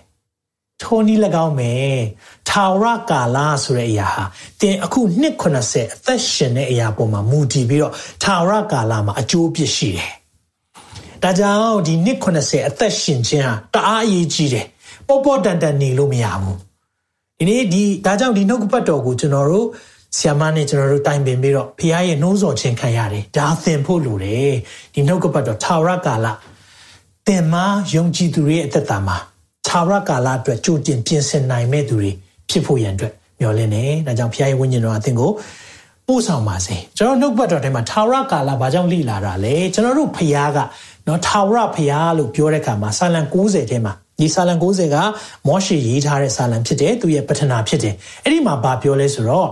[0.82, 1.98] ထိုနည်း၎င်းမယ်
[2.48, 4.24] ထာဝရကာလဆိုတဲ့အရာဟာ
[4.60, 7.92] တင်အခုနှစ်80အသက်ရှင်တဲ့အရာပေါ်မှာမူတည်ပြီးတော့
[8.22, 10.12] ထာဝရကာလမှာအကျိုးပြစ်ရှိတယ်။
[11.22, 14.66] ဒါကြောင့်ဒီနှစ်80အသက်ရှင်ခြင်းဟာတအားအရေးကြီးတယ်။
[15.06, 16.56] ပေါ့ပေါ့တန်တန်နေလို့မရဘူး။
[17.38, 19.66] ဒီနေ့ဒီဒါကြောင့်ဒီနှုတ်ကပတ်တော်ကိုကျွန်တော်တို့
[20.18, 24.52] ဆ iam မနဲ့ကျွန်တော်တို့တိုင်ပင်ပြီးတော့ဖခင်ရဲ့နှိုးဆော်ခြင်းခံရတယ်။ဒါသင်ဖို့လိုတယ်။
[24.94, 26.26] ဒီနှုတ်ကပတ်တော်ထာဝရကာလ
[27.26, 27.64] သင်မှာ
[27.94, 29.16] ယုံကြည်သူတွေရဲ့အသက်တာမှာ
[29.68, 32.10] ထာဝရကာလအတွက်ကြိုတင်ပြင်ဆင်နိုင်မဲ့သူတွေ
[32.50, 35.30] ဖြစ်ဖို့ရန်အတွက်မျှော်လင့်နေ။ဒါကြောင့်ဖခင်ရဲ့ဝိညာဉ်တော်အသင်ကို
[36.06, 40.58] ပို့ဆောင်ပါစေ။ကျွန်တော်နှုတ်ပတ်တော်ထဲမှာထာဝရကာလဘာကြောင့်လိလာတာလဲ။ကျွန်တော်တို့ဖခင်က
[41.06, 44.96] နော်ထာဝရဖခင်လို့ပြောတဲ့အခါမှာစာလံ90ထဲမှာဒီစာလံ90က
[45.46, 47.94] မောရှေရေးထားတဲ့စာလံဖြစ်တယ်သူရဲ့ပထနာဖြစ်တယ်။
[48.24, 49.48] အဲ့ဒီမှာဘာပြောလဲဆိုတော့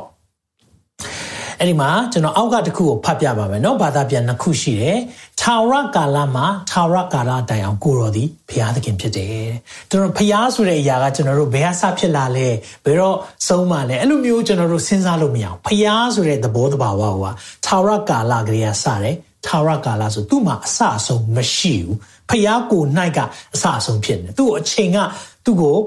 [1.59, 4.99] အဲ့ဒီမှာကျွန်တော်အောက်ကတစ်ခုကိုဖတ်ပြပါမယ်เนาะဘာသာပြန်နှစ်ခုရှိတယ်
[5.41, 9.47] ထာဝရကာလမှာထာဝရကာလတိုင်အောင်ကိုတော်သည်ဘုရားသခင်ဖြစ်တယ်
[9.89, 12.47] ကျွန်တော်ဘုရားဆိုတဲ့အရာကကျွန်တော်တို့ဘယ်ဟာစဖြစ်လာလဲ
[12.85, 13.17] ဘယ်တော့
[13.47, 17.25] ဆုံးမလဲအဲ့လိုမျိုးကျွန်တော်တို့စဉ်းစားလို့မရအောင်ဘုရားဆိုတဲ့သဘောတဘာဝက
[17.65, 19.15] ထာဝရကာလကလေးကစတယ်
[19.45, 21.97] ထာဝရကာလဆိုသူ့မှာအစအဆုံးမရှိဘူး
[22.29, 22.83] ဖျားကို၌
[23.17, 23.19] က
[23.55, 24.97] အစအဆုံးဖြစ်နေသူ့ကိုအချိန်က
[25.45, 25.77] သူ့ကို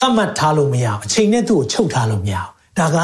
[0.00, 2.97] တတ်မှတ်ထားလို့မရအောင်အချိန်နဲ့သူ့ကိုချုပ်ထားလို့မရအောင် ဒါက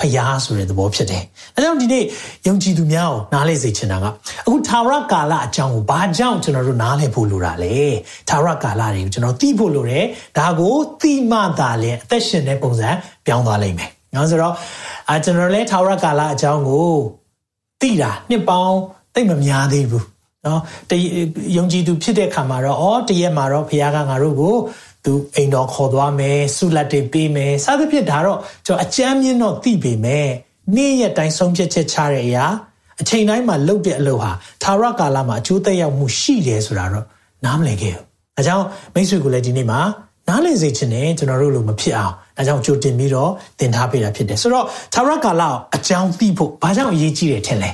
[0.00, 1.22] ဖျားဆိုတဲ့သဘောဖြစ်တယ်။
[1.56, 2.04] အဲကြောင့်ဒီနေ့
[2.46, 7.74] ယုံကြည်သူများကိုနားလည်စေချင်တာကအခုသာရကာလအကြောင်းကိုဘာကြောင့်ကျွန်တော်တို့နားလည်ဖို့လိုတာလဲ။
[8.28, 10.04] သာရကာလတွေကိုကျွန်တော်သိဖို့လိုတယ်။
[10.38, 12.88] ဒါကိုသိမှသာလျှင်အသက်ရှင်တဲ့ပုံစံ
[13.26, 14.54] ပြောင်းသွားလိမ့်မယ်။နော်ဆိုတော့
[15.08, 16.88] အာကျွန်တော်လည်းသာရကာလအကြောင်းကို
[17.80, 18.78] သိတာနှစ်ပေါင်း
[19.14, 20.04] သိမများသေးဘူး။
[20.46, 20.60] နော်
[20.90, 20.92] တ
[21.56, 24.56] ယုံကြည်သူဖြစ်တဲ့ခါမှာတော့အော်တရက်မှာတော့ဘုရားကငါတို့ကို
[25.04, 30.28] သူအိမ်တော်ခေါ်သွားမယ်ဆုလက်တွေပေးမယ်စသဖြင့်ဒါတော့ကျွန်တော်အကြမ်းမြင့်တော့သိပေမဲ့
[30.76, 32.44] နေ့ရက်တိုင်းဆုံးဖြတ်ချက်ချတဲ့အရာ
[33.00, 37.06] အချိန်တိုင်းမှာလုပ်တဲ့အလုပ်ဟာသာရကာလမှာအကျိုးသက်ရောက်မှုရှိတယ်ဆိုတာတော့
[37.44, 38.04] နားမလည်ခဲ့ဘူး။
[38.38, 38.64] အဲကြောင့်
[38.94, 39.80] မိတ်ဆွေကိုလည်းဒီနေ့မှာ
[40.28, 44.64] နားလည်စေချင်တယ်ကျွန်တော်တို့လိုမဖြစ်အောင်အဲကြောင့်ကြိုတင်ပြီးတော့သင်ထားပေးတာဖြစ်တယ်ဆိုတော့
[44.94, 45.42] သာရကာလ
[45.76, 47.70] အကြောင်းသိဖို့ဘာကြောင့်အရေးကြီးတယ်ထင်လဲ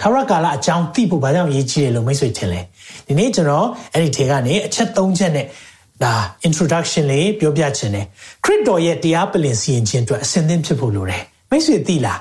[0.00, 2.60] သာရကာလအကြောင်းသိဖို့ဘာကြောင့်အရေးကြီးတယ်လို့မိတ်ဆွေထင်လဲ
[3.06, 5.46] ဒီနေ့ကျွန်တော်အဲ့ဒီထဲကနေအချက်၃ချက်နဲ့
[6.02, 6.14] ဒါ
[6.46, 8.06] introduction လေးပြောပြချင်တယ်
[8.44, 12.20] ခရစ်တော်ရဲ့တရားပလင်စီရင်ခြင်းအတွက်အစဉ်သင့်ဖြစ်ဖို့လိုတယ်မိတ်ဆွေသိလား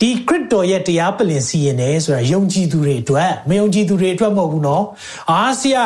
[0.00, 4.84] ဒီခရစ်တော်ရဲ့တရားပလင်စီရင်တယ်ဆိုတာယုံကြည်သူတွေအတွက်မယုံကြည်သူတွေအတွက်မဟုတ်ဘူးနော်
[5.30, 5.84] အာဆရာ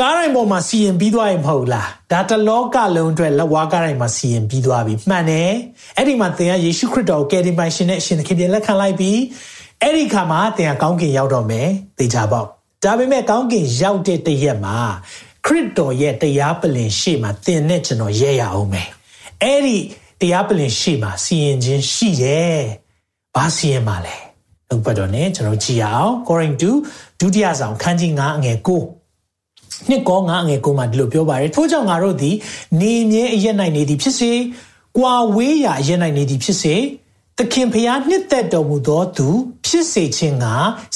[0.00, 5.50] ကားတိုင်းပေါ်မှာစီရင်ပြီးသွားရင်မဟုတ်လားဒါတလောကလုံးအတွက်လက်ဝါးကားတိုင်းမှာစီရင်ပြီးသွားပြီမှန်တယ်
[5.96, 9.18] အဲ့ဒီမှာသင်ကယေရှုခရစ်တော်ကိုကယ်တင်ပိုင်ရှင်နဲ့အရှင်သခင်ပြန်လက်ခံလိုက်ပြီး
[9.82, 12.46] အဲ့ဒီခါမှာသင်ကကောင်းကင်ရောက်တော့မယ်သိကြပေါ့
[12.84, 14.78] ဒါပေမဲ့ကောင်းကင်ရောက်တဲ့တရက်မှာ
[15.46, 18.88] ခရစ်တော်ရဲ့တရားပလင်ရှေ့မှာသင်နဲ့ကျွန်တော်ရဲရအောင်မယ်
[19.42, 19.78] အဲ့ဒီ
[20.20, 22.60] တရားပလင်ရှေ့မှာစီရင်ခြင်းရှိတယ်
[23.34, 24.16] ဘာစီရင်မှာလဲ
[24.68, 32.36] နှုတ်ပတ်တော်နဲ့ကျွန်တော်ကြည့်ရအောင် Corinth 2ဒုတိယဆောင်ခန်းကြီး9အငယ်9နှစ်ကော9အငယ်9မှာဒီလိုပြောပါတယ်ထို့ကြောင့်ငါတို့သည်
[32.80, 34.32] နေမြဲအရက်နိုင်နေသည်ဖြစ်စေ
[34.98, 36.74] ကွာဝေးရာအရက်နိုင်နေသည်ဖြစ်စေ
[37.38, 39.28] သခင်ဖျားနှစ်သက်တော်မူသောသူ
[39.66, 40.46] ဖြစ်စေခြင်းက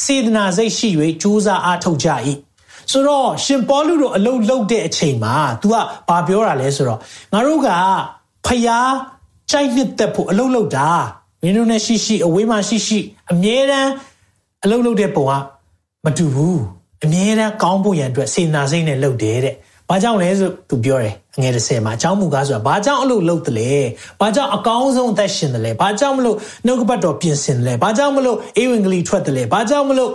[0.03, 0.89] စေတနာစိတ်ရှိ၍
[1.23, 2.09] ကြိုးစားအားထုတ်ကြ၏
[2.93, 5.75] ဆိုတော့ရှင်ပေါလုတို့အလုတ်လုတ်တဲ့အချိန်မှာ तू က
[6.09, 6.99] ဘာပြောတာလဲဆိုတော့
[7.33, 7.69] ငါတို့က
[8.47, 8.91] ဖျား
[9.51, 10.89] ကြိုက်နှစ်သက်ဖို့အလုတ်လုတ်တာ
[11.43, 12.99] မင်းတို့နဲ့ရှိရှိအဝေးမှာရှိရှိ
[13.33, 13.91] အမြဲတမ်း
[14.65, 15.33] အလုတ်လုတ်တဲ့ပုံက
[16.05, 16.61] မတူဘူး
[17.05, 19.55] အမြဲတမ်းကောင်းဖို့ရန်အတွက်စေနာစိတ်နဲ့လုပ်တယ်တဲ့။
[19.89, 23.73] ဘာကြောင့်လဲဆိုသူပြောတယ်အငယ်တစ်ဆယ်မှာအကြောင်းမူကားဆိုတာဘာကြောင့်အလုပ်လုပ်တယ်လဲ။
[24.21, 30.11] ဘာကြောင့်အကောင်းဆုံးအသက်ရှင်တယ်လဲ။ဘာကြောင့်မလို့နှုတ်ကပတ်တော်ပြင်ဆင်တယ်လဲ။ဘာကြောင့်မလို့အေဝံဂေလိထွက်တယ်လဲ။ဘာကြောင့်မလို့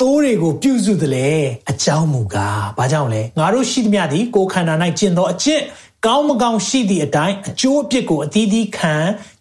[0.00, 1.30] သိုးတွေကိုပြုစုတယ်လေ
[1.70, 5.62] အကြောင်းမူကားဘာကြောင့်လဲငါတို့ရှိသမျှသည်ကိုယ်ခန္ဓာ၌ကျင့်သောအကျင့်
[6.06, 8.94] ကောင်းမကောင်းရှိသည့်အတိုင်းအကျိုးအပြစ်ကိုအသီးသီးခံ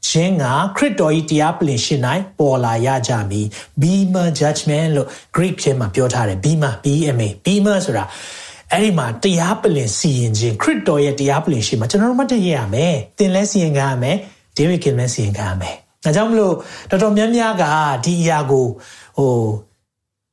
[0.07, 0.45] ခြင်းက
[0.77, 2.01] ခရစ်တော်၏တရားပလင်ရှင်၌
[2.39, 3.47] ပေါ်လာရကြမည်
[3.81, 8.05] bema judgment လို့ Greek ထဲမှာပြောထားတယ် bema bma bema ဆိုတာ
[8.71, 14.17] အဲ့ဒီမှာတရားပလင်စီရင်ခြင်းခရစ်တော်ရဲ့တရားပလင်ရှင်မှာကျွန်တော်တို့မှတ်တရရမယ်သင်လဲစီရင်ခံရမယ်
[14.57, 16.53] ဒေးဗစ်ကင်လဲစီရင်ခံရမယ်ဒါကြောင့်မလို့
[16.89, 17.63] တော်တော်များများက
[18.05, 18.65] ဒီအရာကို
[19.17, 19.35] ဟို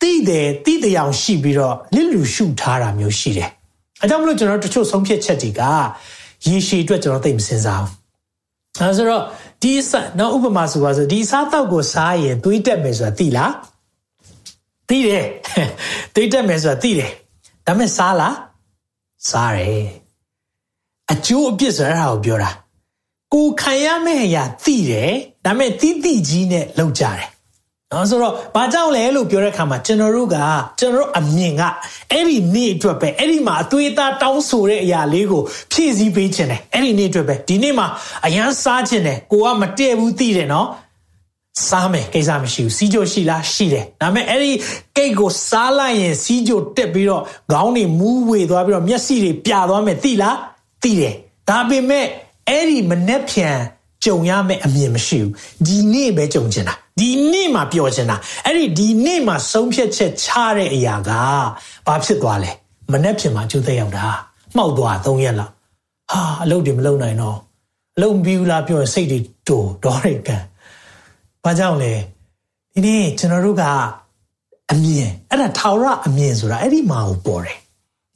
[0.02, 3.50] တိတယ်တိတရားရှိပြီးတော့လစ်လူရှုထားတာမျိုးရှိတယ်
[4.02, 5.62] အဲကြောင့်မလို့ကျွန်တော်တချို့ဆုံးဖြတ်ချက်တွေက
[6.46, 7.92] ရေရှည်အတွက်ကျွန်တော်သိမစဉ်းစားဘူး
[8.78, 9.22] အဲဆိုတော့
[9.62, 13.52] ဒီစနော်ဥပမာဆိုပါဆိုဒီစားတောက်ကိုစားရင်တွေးတက်မယ်ဆိုတာသိလား
[14.88, 15.24] သိတယ်
[16.14, 17.10] တွေးတက်မယ်ဆိုတာသိတယ်
[17.66, 18.36] ဒါပေမဲ့စားလား
[19.30, 19.86] စားတယ်
[21.12, 22.50] အကျိုးအပြစ်ဆိုတာဟာကိုပြောတာ
[23.34, 25.12] ကိုခံရမယ့်အရာသိတယ်
[25.44, 27.28] ဒါပေမဲ့တိတိကြီးနဲ့လောက်ကြတယ်
[27.92, 30.36] နော်ဆိုတော့ဘာကြောင့်လဲလို့ပြောတဲ့အခါမှာကျွန်တော်တို့က
[30.78, 31.62] ကျွန်တော်တို့အမြင်က
[32.12, 37.86] အဲ့ဒီနေ့အတွက်ပဲအဲ့ဒီမှာအသွေးသားတောင်းဆိုတဲ့အရာလေးကိုဖြည့်ဆည်းပေးခြင်းတယ်အဲ့ဒီနေ့အတွက်ပဲဒီနေ့မှာ
[38.26, 40.68] အရန်စားခြင်းတယ်ကိုကမတည့်ဘူးသိတယ်နော်
[41.68, 44.50] စားမယ်ကိစ္စမရှိဘူးစီးကြိုရှိလားရှိတယ်ဒါပေမဲ့အဲ့ဒီ
[44.96, 47.22] ကိတ်ကိုစားလိုက်ရင်စီးကြိုတက်ပြီးတော့
[47.52, 50.36] ခေါင်းတွေမူးဝေသွားပြီးတော့မျက်စိတွေပြသွားမယ်သိလား
[50.82, 51.14] သိတယ်
[51.48, 52.06] ဒါပေမဲ့
[52.48, 53.56] အဲ့ဒီမနှက်ဖြန်
[54.04, 55.32] ကြုံရမယ့်အမြင်မရှိဘူး
[55.66, 61.10] ဒီနေ့ပဲကြုံချင်တာ ဒီနေ့မှာပြောချင်တာအဲ့ဒီဒီနေ့မှာဆုံးဖြတ်ချက်ချတဲ့အရာက
[61.86, 62.50] ဘာဖြစ်သွားလဲ
[62.92, 64.06] မနှက်ဖြန်မှာကျိုးသက်ရောက်တာ
[64.56, 65.52] မှောက်သွား၃ရက်လောက်
[66.12, 67.38] ဟာအလုပ်တွေမလုပ်နိုင်တော့
[67.96, 70.42] အလုပ်မပြီးဘူးလားပြောရင်စိတ်တွေတူဒေါ်ရိတ်ကန်
[71.44, 71.92] ဘာကြောင့်လဲ
[72.74, 73.64] ဒီနေ့ကျွန်တော်တို့က
[74.70, 77.58] အမြင်အဲ့ဒါထာဝရအမြင်ဆိုတာအဲ့ဒီမှာကိုပေါ်တယ်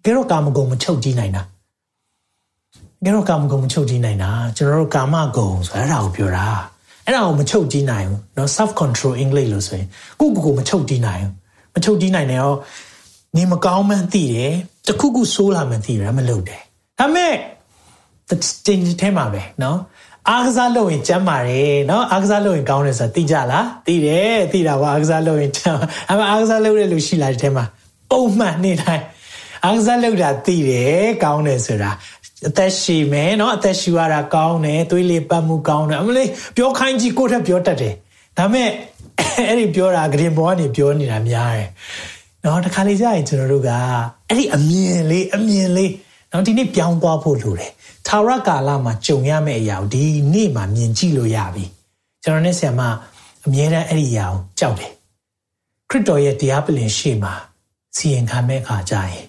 [0.05, 1.43] ကြတော့ကာမဂုဏ်မချုပ်ကြည့်နိုင်တာ
[3.05, 6.47] ငါတို့ကာမဂုဏ်မချုပ်ကြည့်နိုင်တာကျွန်တော်တို့ကာမဂုဏ်ဆိုအဲ့ဒါကိုပြောတာ
[7.06, 9.88] အဲ့ဒါကိုမချုပ်ကြည့်နိုင်ဘူးเนาะ self control english လို့ဆိုရင်
[10.20, 11.34] ကိုကိုကိုမချုပ်ကြည့်နိုင်ဘူး
[11.76, 12.54] မချုပ်ကြည့်နိုင်တယ်ရော
[13.36, 14.54] နေမကောင်းမှန်းသိတယ်
[14.88, 16.62] တခုခုဆိုးလာမှန်းသိတယ်မလုပ်တယ်
[17.00, 17.34] ဒါပေမဲ့
[18.66, 19.78] တင်ထဲမှာပဲเนาะ
[20.30, 25.80] အားကစားလုပ်ရင်ကျမ်းပါတယ်เนาะအားကစားလုပ်ရင်ကောင်းတယ်ဆိုတာသိကြလားသိတယ်သိတာပါအားကစားလုပ်ရင်ကျမ်း
[26.10, 27.66] အမအားကစားလုပ်တဲ့လူရှိလားဒီထဲမှာ
[28.12, 29.04] ပုံမှန်နေတိုင်း
[29.66, 31.92] အားကစားလုပ်တာသိတယ်ကောင်းတယ်ဆိုတာ
[32.48, 37.94] အသက်ရှည်မယ်เนาะအသက်ရှူရတာကောင်းတယ်သွေးလေးပတ်မှုကောင်းတယ်အမလေးပြောခိုင်းကြည့်ကိုယ့်ထက်ပြောတတ်တယ်
[38.38, 38.70] ဒါပေမဲ့
[39.48, 41.70] အဲ့ဒီပြောတာဂရင်ဘောကနေပြောနေတာများတယ်
[42.44, 43.70] နော်တခါလေကြာရင်ကျွန်တော်တို့က
[44.28, 45.92] အဲ့ဒီအမြင်လေးအမြင်လေး
[46.32, 47.72] နော်ဒီနေ့ပြောင်းသွားဖို့လိုတယ်
[48.08, 50.04] ထာဝရကာလမှာကြုံရမယ့်အရာကိုဒီ
[50.34, 51.66] နေ့မှာမြင်ကြည့်လို့ရပြီ
[52.24, 52.82] ကျွန်တော်နဲ့ဆရာမ
[53.46, 54.92] အမြဲတမ်းအဲ့ဒီအရာကိုကြောက်တယ်
[55.90, 57.34] ခရစ်တော်ရဲ့တရားပလင်ရှေ့မှာ
[57.96, 59.26] စီရင်ခံမဲ့အခါကြရင်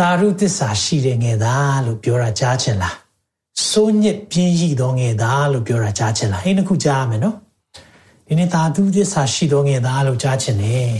[0.00, 2.96] တာရုသစ္စာရှိတဲ့ငယ်သားလို့ပြောတာကြားချင်လား
[3.70, 7.36] စိုးညစ်ပြင်းရည်သောငယ်သားလို့ပြောတာကြားချင်လားအဲ့ဒီခုကြားရမယ်နော်
[8.26, 10.92] ဒီနေ့သာသူသစ္စာရှိသောငယ်သားလို့ကြားချင်တယ်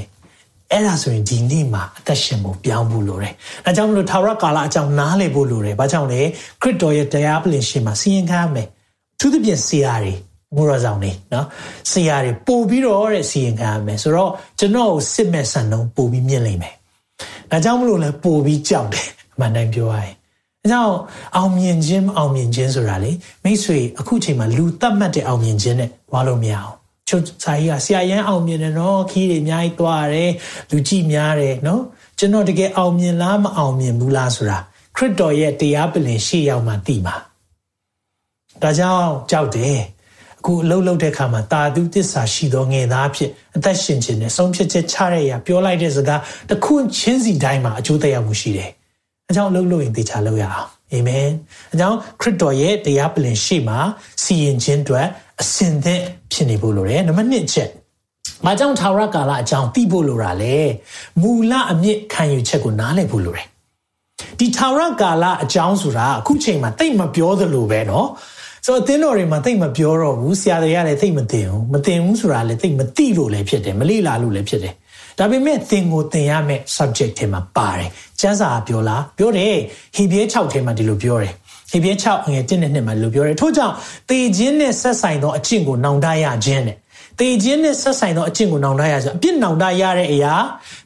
[0.71, 3.35] အဲ့ဒါဆိုရင်ဒီနေ့မှာအသက်ရှင်ဖို့ပြောင်းဖို့လိုတယ်။
[3.65, 6.21] ဒါကြောင့်မလို့ထာဝရကာလအကြောင်းနားလည်ဖို့လိုတယ်။ဘာကြောင့်လဲ
[6.63, 8.67] ခရစ်တော်ရဲ့တရားပလင်ရှင်မှာစီရင်ခံရမယ်။
[9.19, 10.15] သူသဖြင့်ဆရာတွေ
[10.55, 11.47] မူရဆောင်နေနော်
[11.91, 16.75] ဆရာတွေပို့ပြီးတော့တဲ့စီရင်ခံရမယ်ဆိုတော့ကျွန်တော်ကိုစစ်မဲ့ဆန်တော့ပို့ပြီးမြင်လိမ့်မယ်။
[17.51, 20.15] ဒါကြောင့်မလို့လဲပို့ပြီးကြောက်တယ်အမှန်တိုင်းပြောရရင်။
[20.63, 20.95] အဲကြောင့်
[21.37, 23.13] အောင်မြင်ခြင်းအောင်မြင်ခြင်းဆိုတာလေ
[23.45, 26.77] မိတ်ဆွေအခုချိန်မှာလူတတ်မှတ်တဲ့အောင်မြင်ခြင်းနဲ့ဝါလို့မရအောင်။
[27.09, 30.31] ချုပ်စာကြီးကဆရာရန်အောင်မြင်တယ်နော်ခီးတွေအများကြီးသွားတယ်
[30.71, 31.83] လူကြည့်များတယ်နော်
[32.19, 34.59] ကျွန်တော်တကယ်အောင်မြင်လားမအောင်မြင်ဘူးလားဆိုတာ
[34.97, 37.17] ခရစ်တော်ရဲ့တရားပလင်ရှေ့ရောက်မှသိမှာ
[38.63, 39.79] ဒါကြောင့်ကြောက်တယ်
[40.40, 48.70] အခုအလုပ်လုပ်တဲ့အခါမှာတာသူတစ္ဆာရှိသောငယ်သားဖြစ်အသက်ရှင်ခြင်းနဲ့ဆုံးဖြတ်ချက်ချရရပြောလိုက်တဲ့စကားတခုချင်းစီတိုင်းမှာအကျိုးသက်ရောက်မှုရှိတယ်။
[49.30, 51.30] အကြောင်းလုပ်လို့ရင်တေချာလုပ်ရအောင်။အာမင်။
[51.74, 53.80] အကြောင်းခရစ်တော်ရဲ့တရားပလင်ရှိမှာ
[54.24, 55.08] စီရင်ခြင်းအတွက်
[55.42, 57.70] အစဉ်သင့်ဖြစ်နေဖို့လိုတယ်။နံပါတ်1ချက်။
[58.46, 60.58] မကြောင့်ထာဝရကာလအကြောင်းသိဖို့လိုတာလေ။
[61.22, 63.48] မူလအမြင့်ခံယူချက်ကိုနားလည်ဖို့လိုတယ်။
[64.40, 68.08] ဒီထာဝရကာလအကြောင်းဆိုတာအခုချိန်မှာတိတ်မပြောသလိုပဲเนาะ
[68.67, 74.75] ဆိုတော့အသင်းတော်တွေမှာတိတ်မပြောတော့ဘူးဆရာတွေကလည်းတိတ်မသိဘူးမသိဘူးဆိုတာလည်းတိတ်မသိလို့လည်းဖြစ်တယ်မလေ့လာလို့လည်းဖြစ်တယ်
[75.19, 79.57] ဒါပေမဲ့သင်ကိုသင်ရမယ့် subject ထဲမှာပါတယ်ကျမ်းစာပြောလားပြောတယ်
[79.97, 81.33] ဟေဘရဲ6ထဲမှာဒီလိုပြောတယ်
[81.71, 83.75] ဟေဘရဲ6ငွေ1နဲ့2မှာဒီလိုပြောတယ်ထို့ကြောင့်
[84.11, 86.77] တေခြင်းနဲ့ဆက်ဆိုင်သောအကျင့်ကိုနောင်တရခြင်းတဲ့
[87.21, 90.35] တေခြင်းနဲ့ဆက်ဆိုင်သောအကျင့်ကိုနောင်တရဆိုအပြစ်နောင်တရတဲ့အရာ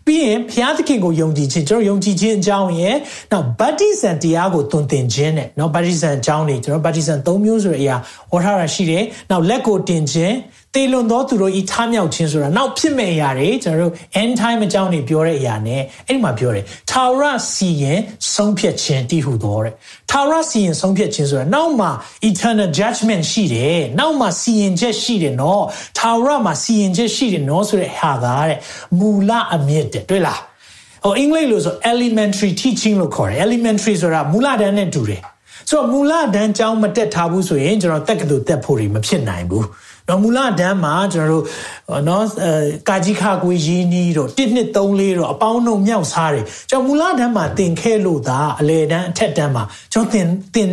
[0.06, 2.96] ပြီးရင်ဘုရားသခင်ကိုယုံကြည်ခြင်းကျွန်တော်ယုံကြည်ခြင်းအကြောင်းရဲ့
[3.32, 7.96] နောက်ဗတ္တိဇံတရားကိုသွန်သင်ခြင်းနဲ့နော်ဗတ္တိဇံအကြောင်းတွေကျွန်တော်ဗတ္တိဇံ၃မျိုးဆိုတဲ့အရာ
[8.30, 10.34] ဟောထားတာရှိတယ်နောက်လက်ကိုတင်ခြင်း
[10.74, 17.98] တေလွန်သောသူတို့ဤထားမြောက်ခြင်းဆိုတာနောက်ဖြစ်မဲ့အရာတွေကျွန်တော်တို့ end time အကြောင်းတွေပြောတဲ့အရာနဲ့အဲ့ဒီမှာပြောတယ်ထာဝရစီရင်
[18.34, 19.72] ဆုံးဖြတ်ခြင်းတည်ဟူသောတဲ့
[20.10, 21.90] ထာဝရစီရင်ဆုံးဖြတ်ခြင်းဆိုတာနောက်မှာ
[22.28, 25.64] eternal judgment ရှိတယ်နောက်မှာစီရင်ချက်ရှိတယ်နော်
[25.98, 28.58] ထာဝရမှာစီရင်ချက်ရှိတယ်နော်ဆိုတဲ့ဟာကတဲ့
[28.98, 30.40] မူလအမြင့်တဲ့တွေ့လား
[31.04, 35.22] ဟိုအင်္ဂလိပ်လိုဆို elementary teaching လို့ခေါ်တယ် elementary ဆိုတာမူလတန်းနဲ့တူတယ်
[35.70, 39.66] ဆိုတော့မူလတန်းကျောင်းမတက်ထားဘူးဆိုရင်ကျွန်တော်တက်ကတူတက်ဖို့မဖြစ်နိုင်ဘူး
[40.08, 41.42] နော်မူလတန်းမှာကျွန်တော်
[41.88, 42.24] တို့နော်
[42.88, 49.62] ကာကြီးခါကွေးရင်းနီးတော့1နှစ်3လေးတော့အပေါင်းနှုံမြောက်စားတယ်ကျွန်တော်မူလတန်းမှာသင်ခဲ့လို့သာအလေတန်းအထက်တန်းမှာ
[49.92, 50.68] ကျွန်တော်သင်သင်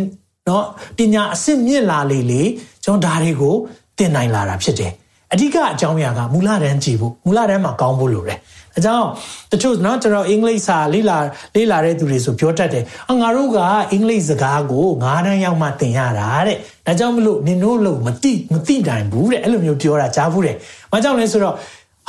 [0.48, 0.64] နော်
[0.96, 2.42] ပညာအစစ်မြင့်လာလေလေ
[2.84, 3.54] ကျွန်တော်ဒါတွေကို
[3.98, 4.92] သင်နိုင်လာတာဖြစ်တယ်
[5.32, 8.38] အဓိကအကြောင်းအရာကမူလတန်းကြည့်ဖို့မူလတန်းမှာကောင်းဖို့လိုတယ်
[8.78, 9.06] အကြောင်း
[9.52, 11.18] တချို့နော်ကျွန်တော်အင်္ဂလိပ်စာလေ့လာ
[11.56, 13.58] လေ့လာတဲ့သူတွေဆိုပြောတတ်တယ်အငါတို့က
[13.92, 20.56] အင်္ဂလိပ်စကားကိုငါးတန်းရောက်မှသင်ရတာတဲ့ ဒါကြောင့်မလို့နင်တို့လို့မတိမတိတိုင်ဘူးတဲ့အဲ့လိုမျိုးပြောတာကြားဘူးတယ်
[20.92, 21.54] ဘာကြောင့်လဲဆိုတော့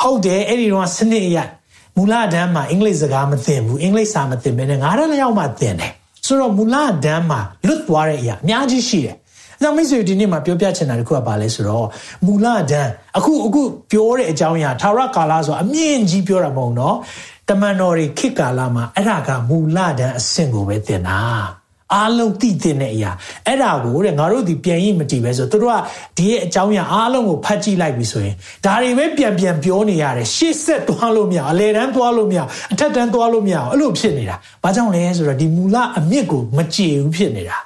[0.01, 1.37] ဟုတ်တယ်အဲ့ဒီတော့စနစ်အရ
[1.97, 5.91] မူလတန်းမှာအင်္ဂလိပ်စကားမသင်ဘူးအင်္ဂလိပ်စာမသင်ဘဲနဲ့ငါးတန်းရောက်မှသင်တယ်
[6.25, 9.15] ဆိုတော့မူလတန်းမှာလွတ်သွားတဲ့အရာအများကြီးရှိတယ်
[9.61, 11.87] ကြောင့်မိတ်ဆွေဒီနေ့မှာပြောပြချင်တာတခုကပါလဲဆိုတော့
[12.25, 16.95] မူလဒန်းအခုအခုပြောတဲ့အကြောင်းအရာထာဝရကာလဆိုအမြင့်ကြီးပြောတာမဟုတ်နော်
[17.49, 21.19] တမန်တော်တွေခေတ်ကာလမှာအဲ့ဒါကမူလဒန်းအဆင့်ကိုပဲသင်တာ
[21.93, 23.11] အားလုံးသိတဲ့အရာ
[23.47, 25.67] အဲ့ဒါကိုတဲ့ငါတို့ဒီပြန်ရင်မတည်ပဲဆိုတို့က
[26.17, 32.39] ဒီရဲ့အကြောင်းအရာအားလုံးကိုဖတ်ကြည့်လိုက်ပြီဆိုရင်ဒါတွေပဲပြန်ပြန်ပြောနေရတယ်ရှေ့ဆက်သွားလို့မရအလေတန်းသွားလို့မရ
[32.71, 37.59] အထက်တန်းသွားလို့မရအဲ့လိုဖြစ်နေတာဘာကြောင့်လဲဆိုတော့ဒီမူလအမြင့်ကိုမကြည်ဘူးဖြစ်နေတာ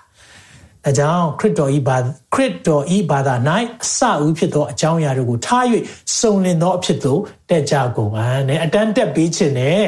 [0.89, 1.97] အကြောင်းခရစ်တော်ဤဘာ
[2.33, 3.35] ခရစ်တော်ဤဘာသာ၌
[3.83, 5.65] အစဦးဖြစ်သောအကြောင်းအရာတို့ကိုထား၍
[6.19, 9.83] စုံလင်သောအဖြစ်သို့တက်ကြကုန်ဟန်နဲ့အတန်းတက်ပေးခြင်းနဲ့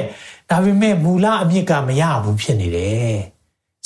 [0.50, 3.18] ဒါပေမဲ့မူလအမြင့်ကမရဘူးဖြစ်နေတယ်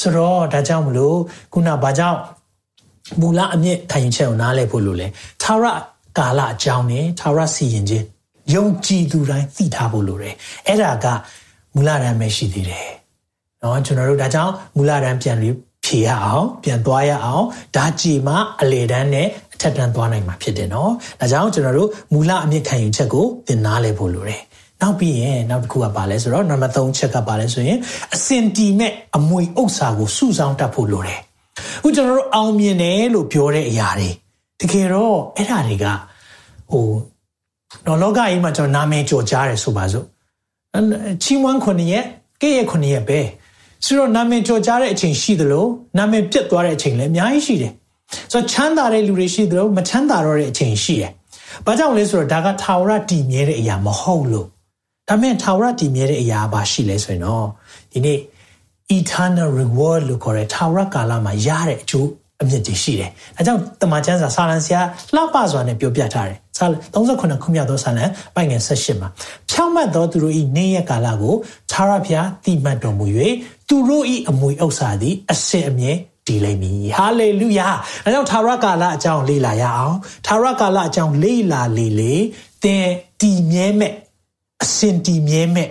[0.01, 1.17] ဆိုတော့ဒါကြောင့်မလို့
[1.53, 2.19] ခုနဘာကြောင့်
[3.21, 5.07] မူလအမြင့်ခံယူချက်ကိုနားလည်ဖို့လိုလဲ
[5.43, 5.65] သာရ
[6.19, 8.05] ကာလအကြောင်းနဲ့သာရစီရင်ခြင်း
[8.55, 10.35] ယုံကြည်သူတိုင်းသိထားဖို့လိုတယ်
[10.67, 11.07] အဲ့ဒါက
[11.75, 12.89] မူလတန်းပဲရှိသေးတယ်
[13.61, 17.45] เนาะကျွန်တော်တို့ဒါကြောင့်မူလတန်းပြန်ပြီးဖြေရအောင်ပြန်သွားရအောင်
[17.77, 24.43] ဒါကြည်မှအလေတန်းနဲ့အထက်တန်းသွားနိုင်မှာဖြစ်တယ်နော်ဒါကြောင့်ကျွန်တော်တို့မူလအမြင့်ခံယူချက်ကိုသင်နာလဲဖို့လိုတယ်
[24.82, 27.78] နောက်ပြီးရင်နောက်တစ်ခုကပါလဲဆိုတော့နံပါတ်3ချက်ကပါလဲဆိုရင်
[28.16, 31.20] အစင်တီမဲ့အမွေဥစ္စာကိုစုဆောင်းတတ်ဖို့လိုတယ်
[31.80, 34.10] အခုကျွန်တော်တို့အောင်မြင်တယ်လို့ပြောတဲ့အရာတွေ
[34.60, 35.86] တကယ်တော့အဲ့ဓာတွေက
[36.72, 36.88] ဟို
[37.86, 40.06] တော့လောကကြီးမှာကျွန်တော်နာမည်ကြော်ကြားတယ်ဆိုပါစို့
[41.24, 42.04] ချီးမွမ်းခွန်ရဲ့
[42.42, 43.20] ကဲ့ရဲ့ခွန်ရဲ့ပဲ
[43.86, 45.66] ဆိုတော့နာမည်ကြော်ကြားတဲ့အချိန်ရှိသလို
[45.98, 47.72] နာမည်ပြတ်သွားတဲ့အချိန်လည်းအများကြီးရှိတယ်
[48.32, 51.12] ဆိုတော့ချမ်းသာတဲ့လူတွေရှိသလိုမချမ်းသာတော့တဲ့အချိန်ရှိတယ်
[51.66, 54.48] ဘာကြောင့်လဲဆိုတော့ဒါကထာဝရတည်မြဲတဲ့အရာမဟုတ်လို့
[55.10, 57.46] ဒါမဲ့ထာဝရတည်မြဲတဲ့အရာပါရှိလဲဆိုရင်တော့
[57.92, 58.20] ဒီနေ့
[58.98, 62.10] eternal reward လို့ခေါ်တဲ့ထာဝရကာလမှာရတဲ့အကျိုး
[62.42, 64.82] အမြင့်ကြီးရှိတယ်။အဲကြောင့်တမန်ကျမ်းစာစာလံဆရာ
[65.16, 69.10] လှပစွာနဲ့ပြောပြထားတယ်။စာ38ခုမြောက်သောစာလံပိုင်ငယ်18မှာ
[69.50, 71.36] ဖြောင့်မတ်သောသူတို့၏နေ့ရက်ကာလကို
[71.72, 73.06] သာရဖျားတိမှတ်တော်မူ၍
[73.68, 75.94] သူတို့၏အမွေဥစ္စာသည်အစစ်အမြဲ
[76.28, 77.70] တည်လိမ့်မည်ဟာလေလုယာ
[78.06, 79.96] အဲကြောင့်သာရကာလအကြောင်းလေ့လာရအောင်
[80.28, 82.14] သာရကာလအကြောင်းလေ့လာလေလေ
[82.64, 82.86] သင်
[83.22, 83.94] တည်မြဲမဲ့
[84.64, 85.70] အစဉ်တည်မြဲမဲ့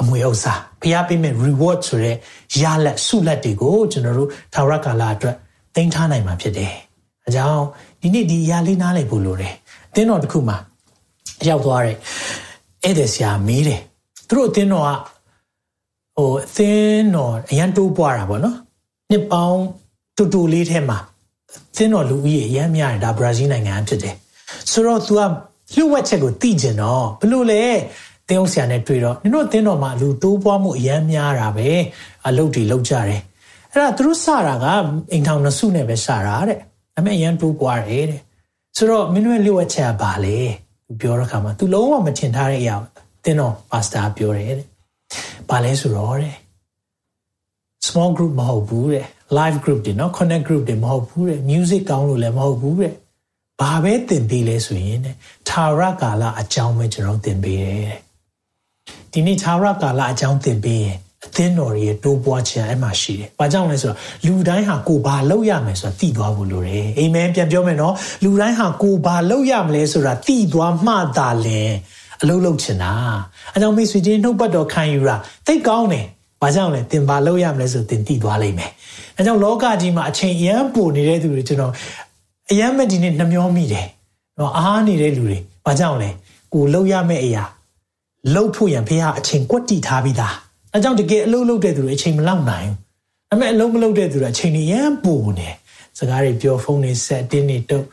[0.00, 2.16] အမွေဥစ္စာဖျားပေးမဲ့ reward ဆိုတဲ့
[2.62, 5.36] ရလက်ဆုလက်တွေကိုကျွန်တော်တို့သာရကာလအတွက်
[5.74, 6.72] သိမ်းထားနိုင်မှာဖြစ်တယ်။
[7.26, 7.64] အကြောင်း
[8.00, 9.54] ဒီနေ့ဒီအရာလေးနားလည်ဖို့လိုတယ်။
[9.90, 10.56] အသင်းတော်တစ်ခုမှာ
[11.48, 11.96] ရောက်သွားတယ်။
[12.84, 13.80] ဧည့်သည်ဆရာမေးတယ်။
[14.28, 14.90] သူတို့အသင်းတော်က
[16.16, 18.56] ဟိုအသင်းတော်အရန်တိုးပွားတာပေါ့နော်။
[19.10, 19.62] နှစ်ပေါင်း
[20.16, 20.98] တူတူလေးထဲမှာ
[21.72, 24.14] အသင်းတော်လူဦးရေအရန်များတယ်ဒါဘရာဇီးနိုင်ငံဖြစ်တယ်။
[24.70, 25.20] ဆိုတော့ तू က
[25.75, 27.63] လှုပ်ဝက်ချက်ကိုသိကျင်တော့ဘလို့လဲ
[28.29, 31.69] တင်းအောင်ဆရာနဲ့တွေ့တော့နင်တို့အသင်းတော်မှာလူတိုးပွားမှုအရန်များတာပဲ
[32.27, 33.21] အလုပ်တွေလုပ်ကြတယ်
[33.71, 34.65] အဲ့ဒါသူတို့စတာက
[35.11, 36.57] အိမ်ထောင်နှစုနဲ့ပဲစတာတဲ့
[36.95, 38.21] ဒါပေမဲ့အရန်တိုးပွားတယ်တဲ့
[38.77, 40.37] ဆိုတော့မင်းတို့ရဲ့လျှို့ဝှက်ချက်ကဘာလဲ
[40.87, 42.75] သူပြောတဲ့အခါမှာ तू လုံးဝမထင်ထားတဲ့အရာ
[43.23, 44.67] တင်းတော်ပါစတာပြောတယ်တဲ့
[45.49, 46.35] ဘာလဲဆိုတော့တဲ့
[47.87, 49.05] small group မဟုတ်ဘူးတဲ့
[49.37, 52.93] live group တွေเนาะ connect group တွေမဟုတ်ဘူးတဲ့ music ကောင်းလို့လည်းမဟုတ်ဘူးတဲ့
[53.60, 55.14] ဘာပဲသင်ပေးလဲဆိုရင်တဲ့
[55.48, 57.98] သာရကာလအကြောင်းပဲကျွန်တော်သင်ပေးတယ်တဲ့
[59.12, 67.94] ဒီနေ့သာရကာလအကြောင်းသင်ပေးရင်အသင်းတော်ရဲ့တိုးပွားခြင်းအဲ့မှာရှိတယ်။ဘာကြောင့်လဲဆိုတော့လူတိုင်းဟာကိုဘာလုပ်ရမယ်ဆိုတာသိသွားဖို့လိုတယ်။အာမင်ပြန်ပြောမယ်နော်။
[68.24, 71.62] လူတိုင်းဟာကိုဘာလုပ်ရမလဲဆိုတာသိသွားမှသာလေ
[72.22, 72.92] အလုပ်လုပ်ချင်တာ။
[73.54, 76.06] အဲကြောင့်မိတ်ဆွေချင်းနှုတ်ပတ်တော်ခံယူတာသိကောင်းတယ်။
[76.42, 78.70] ဘာကြောင့်လဲသင်ဘာလုပ်ရမလဲဆိုသင်သိသွားလိမ့်မယ်။
[79.16, 81.72] အဲကြောင့်လောကကြီးမှာအချိန်အရန်ပိုနေတဲ့သူတွေကျွန်တော်
[82.50, 83.86] အရန်မဲ့ဒီနေ့နှမျောမိတယ်။
[84.38, 86.10] နော်အားနေတဲ့လူတွေဘာကြောင့်လဲ
[86.54, 87.44] ကိုလုပ်ရမယ့်အရာ
[88.34, 90.34] လှုပ်ဖို့ရန်ဖေဟာအချိန်ကွက်တီထားပြီးသား
[90.72, 92.76] အဲကြောင့်တကယ်အလုပ်လုပ်တဲ့သူတွေအချိန်မလောက်နိုင်ဘူး
[93.30, 95.48] ဒါပေမဲ့အလုပ်မလုပ်တဲ့သူတွေအချိန်ကြီးရမ်းပိုနေ
[95.98, 97.84] စကားတွေပြောဖုန်းတွေဆက်တင်းတွေတုပ်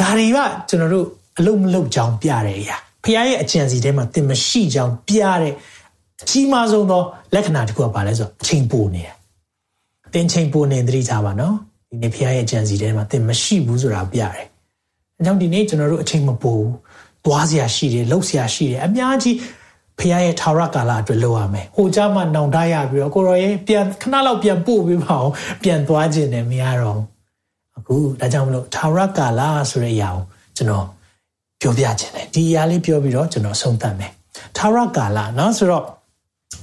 [0.00, 1.06] ဒါတွေကကျွန်တော်တို့
[1.38, 5.52] အလုပ်မလုပ်ကြောင်းပြတဲ့အရာဖခင်ရဲ့အကြံစီထဲမှာသင်မရှိကြောင်းပြတဲ့
[6.22, 7.02] အကြီးမားဆုံးသော
[7.34, 9.14] လက္ခဏာတစ်ခုကဘာလဲဆိုတော့အချိန်ပိုနေတယ်
[10.14, 11.56] တင်ချိန်ပိုနေသတိထားပါနော်
[11.89, 14.43] ဒီနေ့ဖခင်ရဲ့အကြံစီထဲမှာသင်မရှိဘူးဆိုတာပြတယ်အဲ
[15.25, 16.71] ကြောင့်ဒီနေ့ကျွန်တော်တို့အချိန်မပိုဘူး
[17.25, 19.35] သွားเสียရှိတယ်လှုပ်เสียရှိတယ်အများကြီး
[19.99, 25.31] ဖခင်ရဲ့ထာဝရကာလအတွက်လုပ်ရမယ်။ဟိုကြမှာနောင်တရပြီးတော့ကိုရောရဲ့ပြန်ခဏလောက်ပြန်ပို့ပေးပါအောင်
[25.63, 26.99] ပြန်သွားခြင်းနဲ့မရတော့
[27.77, 30.23] အခုဒါကြောင့်မလို့ထာဝရကာလဆိုတဲ့အရာကို
[30.57, 30.85] ကျွန်တော်
[31.61, 34.11] ပြောပြခြင်းတယ်ဒီအရာလေးပြောပြီးတော့ကျွန်တော်ဆုံးသတ်မယ်။
[34.57, 35.83] ထာဝရကာလเนาะဆိုတော့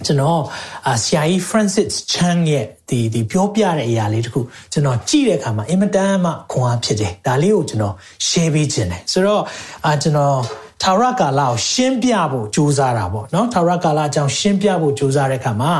[0.06, 0.41] ကျွန်တော်
[0.88, 4.39] အာဆရာကြီး Francis Chan ရဲ့ဒီဒီပြောပြတဲ့အရာလေးတခု
[4.71, 7.93] ကျွန်တော်ကြည့်တဲ့အခါမှာအင်မတန်မှခွန်အားဖြစ်တယ်ဒါလေးကိုကျွန်တော်
[8.27, 9.43] share ပေးခြင်းတယ်ဆိုတော့
[9.86, 10.38] အာကျွန်တော်
[10.82, 15.73] ထာဝရကာလကိုရှင်းပြဖို့ကြိုးစားတာပေါ့နော်ထာဝရကာလအကြောင်းရှင်းပြဖို့ကြိုးစားတဲ့အခါမှာ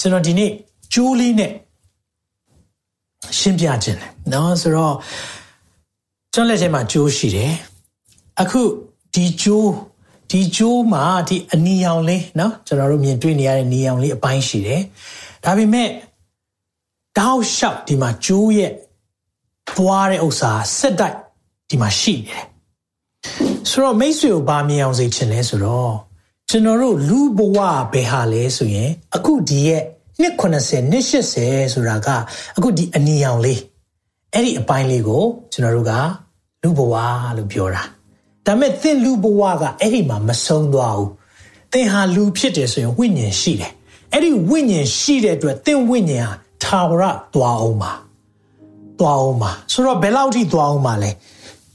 [0.00, 0.50] ကျွန်တော်ဒီနေ့
[0.94, 1.52] ကျိုးလေးနဲ့
[3.38, 4.94] ရှင်းပြခြင်းတယ်နော်ဆိုတော့
[6.34, 7.52] ကျွန်တော်လက်ထဲမှာကျိုးရှိတယ်
[8.40, 8.60] အခု
[9.14, 9.70] ဒီကျိုး
[10.32, 14.82] ဒီကျိုးမှာဒီအနီရောင်လေးနော်ကျွန်တော်တို့မြင်တွေ့နေရတဲ့နီရောင်လေးအပိုင်းရှိတယ်
[15.44, 15.88] ဒါပေမဲ့
[17.18, 18.72] တောက်လျှောက်ဒီမှာကျိုးရဲ့
[19.68, 21.16] သွားတဲ့ဥစ္စာစက်တိုက်
[21.70, 22.44] ဒီမှာရှိနေတယ်
[23.70, 25.92] ဆိုတော့မိတ်ဆွေကိုဗာမြင်အောင်စေချင်လဲဆိုတော့
[26.50, 27.58] ကျွန်တော်တို့လူဘဝ
[27.92, 29.82] ဘယ်ဟာလဲဆိုရင် အခုဒီရဲ့
[30.20, 32.08] နှစ်80နှစ်80ဆိုတာက
[32.56, 33.60] အခုဒီအနီရောင်လေး
[34.32, 35.92] အဲ့ဒီအပိုင်းလေးကိုကျွန်တော်တို့က
[36.62, 36.94] လူဘဝ
[37.36, 37.82] လို့ပြောတာ
[38.46, 41.10] ဒါမဲ့သင်လူဘဝကအဲ့ဒီမှာမဆုံးသွားဘူး
[41.72, 43.72] သင်ဟာလူဖြစ်တယ်ဆိုရင်ဝိညာဉ်ရှိတယ်
[44.12, 47.02] အဲ့ဒီဝိညာဉ်ရှိတဲ့အတွက်သင်ဝိညာဉ်ဟာထာဝရ
[47.34, 47.92] သွားအောင်ပါ
[48.98, 51.10] သွားအောင်ပါဆိုတော့ဘယ်လောက်ထိသွားအောင်ပါလဲ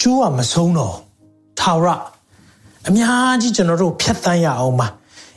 [0.01, 0.95] ကျိုးကမဆုံးတော့
[1.59, 1.89] ထာဝရ
[2.87, 4.87] အများကြီးကျွန်တော်တို့ဖြတ်တန်းရအောင်ပါ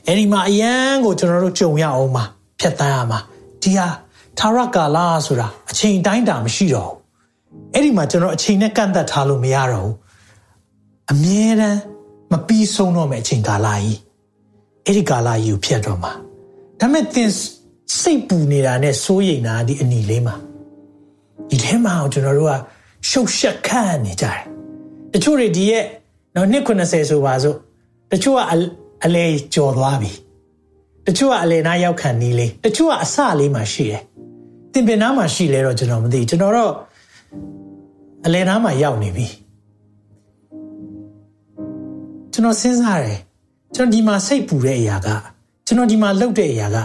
[0.07, 2.25] အဲ့ဒီမှာအရန်ကိုကျွန်တော်တို့ကြုံရအောင်ပါ
[2.61, 3.19] ဖြတ်တန်းရမှာ
[3.62, 3.88] ဒီဟာ
[4.38, 6.99] ထာဝရကာလဆိုတာအချိန်တိုင်းတာမရှိတော့ဘူး
[7.75, 9.95] အဲ့ဒီမှာကျွန်တော်အချိန်နဲ့ကန့်သက်ထားလို့မရတော့ဘူး
[11.11, 11.79] အမြဲတမ်း
[12.33, 13.99] မပြီးဆုံးတော့မယ့်အချိန်ကာလကြီး
[14.87, 16.12] အဲ့ဒီကာလကြီးကိုဖြတ်တော့မှာ
[16.81, 17.31] ဒါပေမဲ့သင်
[18.01, 20.37] စိတ်ပူနေတာနဲ့စိုးရိမ်တာဒီအနီလေးမှာ
[21.49, 22.55] ဒီထဲမှာကျွန်တော်တို့က
[23.09, 24.40] ရှုပ်ရှက်ခန့်နေကြတယ်
[25.12, 25.85] တချို့တွေဒီရဲ့
[26.35, 27.57] နော်နှစ်90ဆိုပါစို့
[28.12, 28.40] တချို့က
[29.05, 30.12] အလဲကြော်သွားပြီ
[31.07, 34.03] တချို့ကအလဲနားရောက်ခံနီးလေးတချို့ကအစလေးမှရှိတယ်
[34.73, 36.73] တင်ပင်နားမှာရှိလဲတော့ကျွန်တော်မသိကျွန်တော်တော့
[38.27, 39.27] အလဲနားမှာရောက်နေပြီ
[42.40, 43.18] ကျွန်တော်စဉ်းစားတယ်
[43.74, 45.09] ကျွန်တော်ဒီမှာစိတ်ပူတဲ့အရာက
[45.66, 46.76] ကျွန်တော်ဒီမှာလှုပ်တဲ့အရာက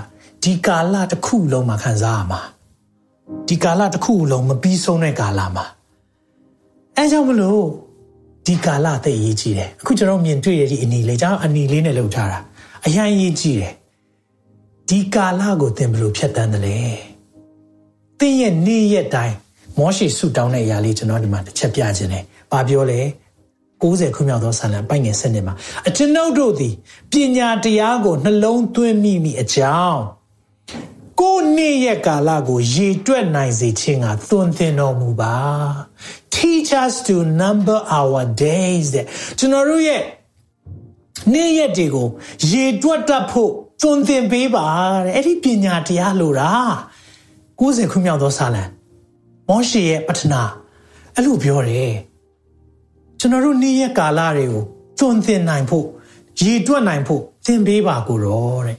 [0.43, 2.41] ဒီကာလတစ်ခုလုံးမှာခံစားရမှာ
[3.47, 5.65] ဒီကာလတစ်ခုလုံးမပြီးဆုံးတဲ့ကာလမှာ
[6.95, 7.63] အဲကြောင့်မလို့
[8.47, 12.39] ဒီကာလသိရေးကြီးတယ်အခုကျွန်တော်မြင်တွေ့ရတဲ့ဒီအနီလေးကျွန်တော်အနီလေးနဲ့လှုပ်ထားတာ
[12.85, 13.73] အရန်ရေးကြည့်တယ်
[14.89, 16.77] ဒီကာလကိုသင်ဘယ်လိုဖြတ်တန်းတယ်လဲ
[18.19, 19.35] သင်ရဲ့နေ့ရက်တိုင်း
[19.77, 22.99] မောရှိဆူတောင်းတဲ့အရာလေးကျွန်တော်ဒီမှာတစ်ချက်ပြခြင်းတယ်။ဘာပြောလဲ
[23.81, 25.53] 60ခုမြောက်သောဆာလံပိုက်ငယ်စနစ်မှာ
[25.87, 26.73] အကျွန်ုပ်တို့သည်
[27.11, 30.01] ပညာတရားကိုနှလုံးသွင်းမိမိအကြောင်း
[31.21, 35.35] ကိုနေ့ရဲ့ကာလကိုရေတွက်နိုင်စေခြင်းကသွန်သင်တော်မူပါ
[36.35, 39.05] teach us to number our days တဲ့
[39.39, 40.01] ကျွန်တော်တို့ရဲ့
[41.33, 42.07] နေ့ရက်တွေကို
[42.51, 44.67] ရေတွက်တတ်ဖို့သွန်သင်ပေးပါ
[45.05, 46.51] တဲ့အဲ့ဒီပညာတရားလိုတာ
[47.59, 48.63] 90ခုမြောက်သောဆာလံ
[49.47, 50.41] မောရှေရဲ့ပထနာ
[51.15, 51.93] အဲ့လိုပြောတယ်
[53.19, 54.63] ကျွန်တော်တို့နေ့ရက်ကာလတွေကို
[54.99, 55.85] သွန်သင်နိုင်ဖို့
[56.41, 58.77] ရေတွက်နိုင်ဖို့သင်ပေးပါကိုတော့တဲ့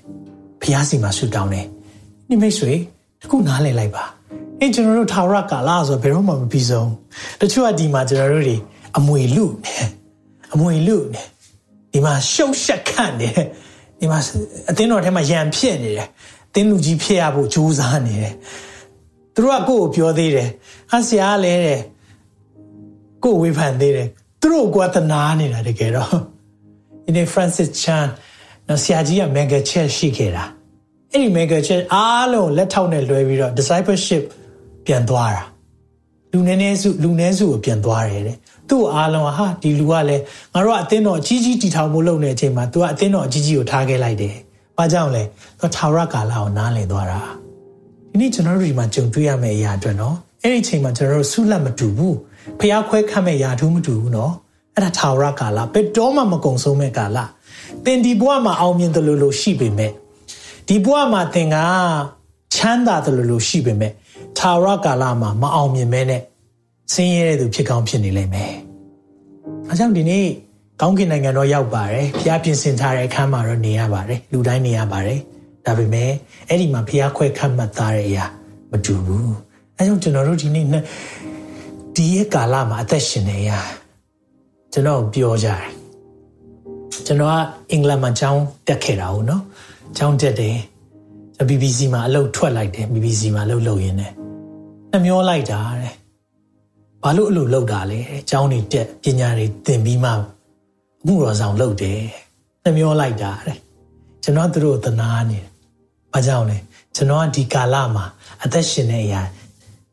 [0.62, 1.66] ဘုရားစီမှာဆုတောင်းတယ်
[2.28, 2.72] နိမိတ်ဆွေ
[3.20, 4.04] တခုနားလည်လိုက်ပါ
[4.60, 6.90] အဲကျွန်တော်တို့ထာဝရကာလဆိုဘယ်တော့မှမပြီးဆုံး
[7.40, 8.56] တချို့ကဒီမှာကျွန်တော်တို့တွေ
[8.98, 9.46] အမွေလူ
[10.54, 10.96] အမွေလူ
[11.92, 13.28] ဒီမှာရှုပ်ရှက်ခန့်နေ
[13.98, 14.18] ဒီမှာ
[14.70, 16.08] အသင်းတော်ထဲမှာရံဖြစ်နေတယ်
[16.54, 18.34] တင်းလူကြီးဖြစ်ရဖို့ကြိုးစားနေတယ်
[19.34, 20.48] သူတို့ကကိုယ့်ကိုပြောသေးတယ်
[20.90, 21.80] ဟာဆရာလဲတဲ့
[23.24, 24.08] ကိုယ်ဝေဖန်သေးတယ်
[24.46, 26.10] သူတို့ကသနာနေတာတကယ်တော့
[27.04, 28.06] ဒီနေ့ Francis Chan
[28.68, 30.44] နော်ဆရာကြီးက mega chat ရှိခဲ့တာ
[31.12, 34.22] အဲ့ဒီ mega chat အားလုံးလက်ထောက်နဲ့လွှဲပြီးတော့ discipleship
[34.86, 35.44] ပြန်သွားတာ
[36.32, 38.36] လူနည်းနည်းစုလူနည်းစုကိုပြန်သွားတယ်တဲ့
[38.68, 40.22] သူ့အားလုံးဟာဒီလူကလည်း
[40.54, 44.34] ငါတို့ကအသင်းတော်အကြီးကြီးတည်ထောင်မှုလုပ်နေတဲ့အချိန်မှာ तू ကအသင်းတော်အကြီးကြီးကိုထားခဲ့လိုက်တယ်။
[44.78, 45.22] ဘာကြောင့်လဲ။
[45.60, 47.20] तू ထာဝရကာလကိုနားလည်သွားတာ။
[48.10, 52.14] ဒီနေ့ကျွန်တော်တို့ဒီမှာကြုံတွေ့ရမယ့်အရာအတွက်နော်။အဲ့ဒီအချိန်မှာကျွန်တော်တို့ဆုလက်မတူဘူး။
[52.60, 54.32] ဖျားခွဲခတ်မဲ့ယာထူးမတူဘူးနော်။
[54.74, 57.18] အဲ့ဒါထာဝရကာလဘယ်တော့မှမကုံဆုံးမဲ့ကာလ။
[57.84, 59.92] သင်ဒီဘဝမှာအောင်မြင်တယ်လို့လို့ရှိပေမဲ့
[60.68, 61.56] ဒီဘဝမှာသင်က
[62.54, 63.92] ချမ်းသာတယ်လို့လို့ရှိပေမဲ့
[64.38, 66.22] ထာဝရကာလမှာမအောင်မြင်မဲနဲ့
[66.92, 68.52] ဆင်းရဲတဲ့သူဖြစ်ကောင်းဖြစ်နေလိမ့်မယ်။
[69.68, 70.26] အဲကြောင့်ဒီနေ့
[70.80, 75.20] ကောင်းကင်နိုင်ငံတော့ရောက်ပါတယ်။ဖျားပြင်ဆင်ထားတဲ့အခန်းမှာတော့နေရပါတယ်။လူတိုင်းနေရပါတယ်။
[75.66, 76.10] ဒါပေမဲ့
[76.48, 78.24] အဲ့ဒီမှာဖျားခွဲခတ်မှတ်သားတဲ့အရာ
[78.70, 79.30] မတူဘူး။
[79.78, 80.64] အဲကြောင့်ကျွန်တော်တို့ဒီနေ့
[81.98, 83.50] ဒီရဲ့ကာလမှာအသက်ရှင်နေရ
[84.72, 85.62] ကျွန်တော်ပြောကြတယ်။
[87.06, 87.36] ကျွန်တော်က
[87.70, 89.42] အင်္ဂလန်မှာကျောင်းတက်ခဲ့တာဟုတ်နော်။
[89.96, 90.56] ကျောင်းတက်တယ်။
[91.48, 94.12] BBC မှာအလုပ်ထွက်လိုက်တယ် BBC မှာအလုပ်လုပ်ရင်းနဲ့
[94.92, 95.94] နှမျောလိုက်တာတဲ့
[97.02, 100.14] ဘာလို့အလိုလောက်တာလဲအကြောင်းတွေတက်ပညာတွေသင်ပြီးမှအ
[101.06, 102.00] မှုတော်ဆောင်လုပ်တယ်
[102.64, 103.58] နှမျောလိုက်တာတဲ့
[104.22, 105.46] ကျွန်တော်တို့သနာနေတယ်
[106.12, 106.58] ဘာကြောင့်လဲ
[106.96, 108.04] ကျွန်တော်ကဒီကာလမှာ
[108.42, 109.14] အသက်ရှင်နေရ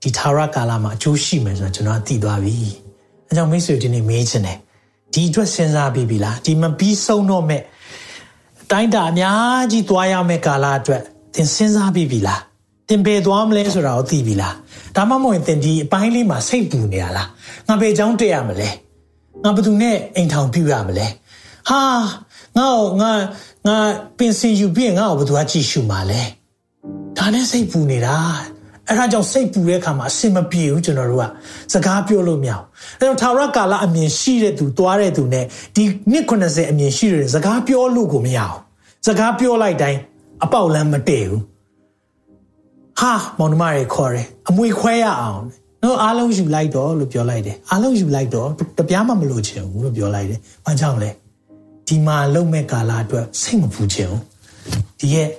[0.03, 2.55] ဒီထာဝရကာလမှာအကျိုးရှိမယ်ဆိုတော့ကျွန်တော်သိသွားပြီ
[3.27, 4.57] အဲကြောင့်မိတ်ဆွေဒီနေ့မေးချင်တယ်
[5.13, 7.61] ဒီအတွက်စဉ်းစားပြီးပြီလားဒီမပြီးဆုံးတော့မဲ့
[8.63, 11.01] အတိုင်းတာအများကြီးသွားရမယ့်ကာလအတွက်
[11.33, 12.41] သင်စဉ်းစားပြီးပြီလား
[12.87, 14.55] သင်ပေသွားမလဲဆိုတာကိုသိပြီလား
[14.95, 17.27] ဒါမှမဟုတ်သင်ဒီအပိုင်းလေးမှာစိတ်ပူနေရလား
[17.67, 18.69] ငါဘယ်ကြောင်းတက်ရမလဲ
[19.43, 21.07] ငါဘယ်သူနဲ့အိမ်ထောင်ပြုရမလဲ
[21.69, 21.81] ဟာ
[22.57, 23.11] ငါ့ကိုငါ
[23.67, 23.75] ငါ
[24.17, 26.21] ပင်စင်ယူပြီးငါ့ကိုဘယ်သူကကြည့်ရှုမှာလဲ
[27.17, 28.17] ဒါနဲ့စိတ်ပူနေတာ
[28.89, 31.25] အဲ့ဒါကြောင့်စိတ်ပူတဲ့အခါမှာအဆင်မပြေဘူးကျွန်တော်တို့က
[31.73, 32.63] စကားပြောလို့မရဘူး
[32.99, 38.57] အဲ့တော့ထာဝရကာလအမြင်ရှိတဲ့သူသွားတဲ့သူနဲ့ဒီနှစ်90အမြင်ရှိတဲ့စကားပြောလို့ကိုမရဘူး
[39.07, 39.99] စကားပြောလိုက်တိုင်း
[40.43, 41.41] အပေါက်လမ်းမတည့်ဘူး
[42.99, 45.41] ဟာမောင်နှမတွေခေါ်တယ်အမွေခွဲရအောင်
[45.83, 48.47] နော်အားလုံးယူလိုက်တော့လို့ပြောလိုက်တယ်အားလုံးယူလိုက်တော့
[48.79, 51.09] တပြားမှမလို့ချင်ဘူးလို့ပြောလိုက်တယ်ဘာကြောင့်လဲ
[51.87, 54.21] ဒီမှာလုံမဲ့ကာလအတွက်စိတ်မပူချင်ဘူး
[54.99, 55.29] ဒီရဲ့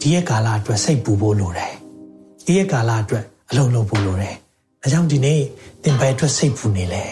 [0.00, 1.72] ဒီရဲ့ကာလအတွက်စိတ်ပူဖို့လိုတယ်
[2.46, 4.36] ဒီရဲ့ကာလအတွက်အလုံးလုံးဖို့လိုတယ်
[4.82, 5.40] အဲကြောင့်ဒီနေ့
[5.82, 7.04] သင်ဘယ်အတွက်စိတ်ပူနေလဲ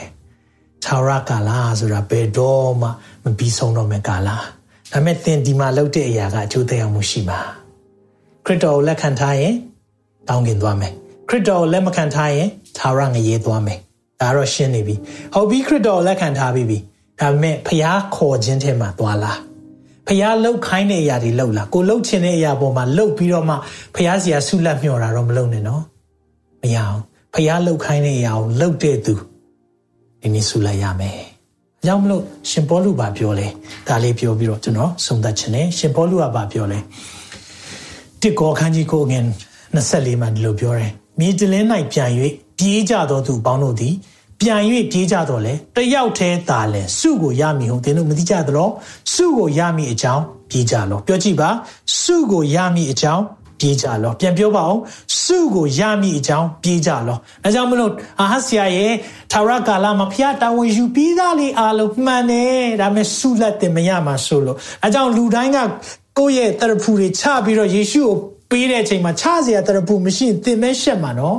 [0.85, 2.89] သာရကာလဆိုတာဘယ်တော့မှ
[3.25, 4.37] မပြီးဆုံးတော့မဲ့ကာလဒါ
[4.93, 7.41] ပေမဲ့သင်ဒီမှာလုပ်တဲ့အရာကအကျိုးသက်ရောက်မှုရှိပါ
[8.45, 9.55] ခရစ်တော်ကိုလက်ခံထားရင်
[10.29, 10.93] တောင်းကင်သွားမယ်
[11.29, 13.79] ခရစ်တော်ကိုလက်မခံထားရင်သာရငရေသွားမယ်
[14.21, 14.95] ဒါတော့ရှင်းနေပြီ
[15.35, 16.79] ဟုတ်ပြီခရစ်တော်ကိုလက်ခံထားပြီးပြီ
[17.21, 19.39] ဒါပေမဲ့ဖျားခေါ်ခြင်းထဲမှာသွားလား
[20.11, 23.55] ဖျားလှုပ်ခိုင်းတဲ့အရာတွေလှုပ်လားကိုလှုပ်ခြင်းတဲ့အရာပေါ်မှာလှုပ်ပြီးတော့မှ
[23.95, 25.83] ဖျားစီယာဆုလက်မျှော်တာတော့မလုပ်နဲ့နော်
[26.63, 26.99] မရအောင်
[27.35, 29.15] ဖျားလှုပ်ခိုင်းတဲ့အရာကိုလှုပ်တဲ့သူ
[30.21, 31.17] ဒီနေ့ဆုလက်ရမယ်
[31.81, 33.47] အကြောင်းမလို့ရှင်ပေါလုဘာပြောလဲ
[33.89, 36.79] ဒါလေးပြောပြီးတော့ကျွန်တော်ဆုံးသက်ခြင်းနဲ့ရှင်ပေါလုကဘာပြောလဲ
[38.21, 39.25] တစ်ကောခန်းကြီးကိုငင်
[39.75, 42.11] 24မှာဒီလိုပြောတယ်မြေတလင်း၌ပြန်၍
[42.59, 43.95] ပြေးကြသောသူပေါင်းတို့သည်
[44.41, 48.71] ပြန်၍ပြေးကြတော့လေတယောက်တည်းသာလဲစုကိုရမည်ဟုသင်တို့မသိကြသလား
[49.15, 51.51] စုကိုရမည်အကြောင်းပြေးကြလောပြောကြည့်ပါ
[52.01, 53.23] စုကိုရမည်အကြောင်း
[53.61, 54.81] ပြေးကြလောပြန်ပြောပါအောင်
[55.23, 58.93] စုကိုရမည်အကြောင်းပြေးကြလောအဲကြောင့်မလို့အာဟဆရာရဲ့
[59.33, 65.59] ထာဝရကာလမှာဖျားတာဝန်ယူပြီးသားလေးအားလုံးမှန်တယ်ဒါပေမဲ့စုလက်တင်မရမှာဆိုလို့အဲကြောင့်လူတိုင်းက
[66.19, 68.15] ကိုယ့်ရဲ့တရဖူတွေချပြီးတော့ယေရှုကို
[68.51, 71.39] ပေးတဲ့အချိန်မှာချစရာတရဖူမရှိရင်သင်မဲရှက်မှာနော်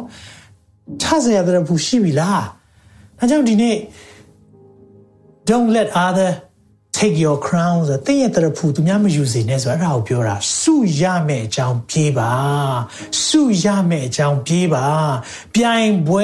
[1.02, 2.61] ချစရာတရဖူရှိပြီလား
[3.22, 3.78] အဲကြောင့်ဒီနေ့
[5.50, 6.32] don't let other
[6.98, 12.32] take your crown ဆိုတဲ့ရဲ့တရဖူသူများမယူစေနဲ့ဆိုတော့အဲ့ဒါကိုပြောတာစုရမယ့်အကြောင်းပြေးပါ
[13.26, 14.86] စုရမယ့်အကြောင်းပြေးပါ
[15.56, 16.24] ပြိုင်ပွဲ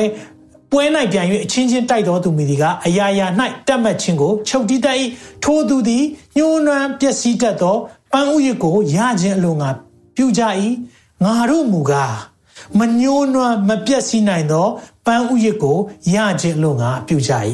[0.71, 3.27] ပွဲ၌ပြန်၍အချင်းချင်းတိုက်တော်သူမိဒီကအရာရာ၌
[3.67, 4.97] တက်မှတ်ခြင်းကိုချုပ်တီးတတ်၏
[5.43, 6.03] ထိုသူသည်
[6.37, 7.75] ညှိုးနွမ်းပျက်စီးတတ်သော
[8.13, 9.69] ပန်းဥယျကိုရခြင်းအလိုငါ
[10.15, 10.41] ပြုကြ၏
[11.23, 12.15] ငါတို့မူကား
[12.79, 14.67] မညှိုးနွမ်းမပျက်စီးနိုင်သော
[15.07, 15.77] ပန်းဥယျကို
[16.13, 17.31] ရခြင်းအလိုငါပြုကြ၏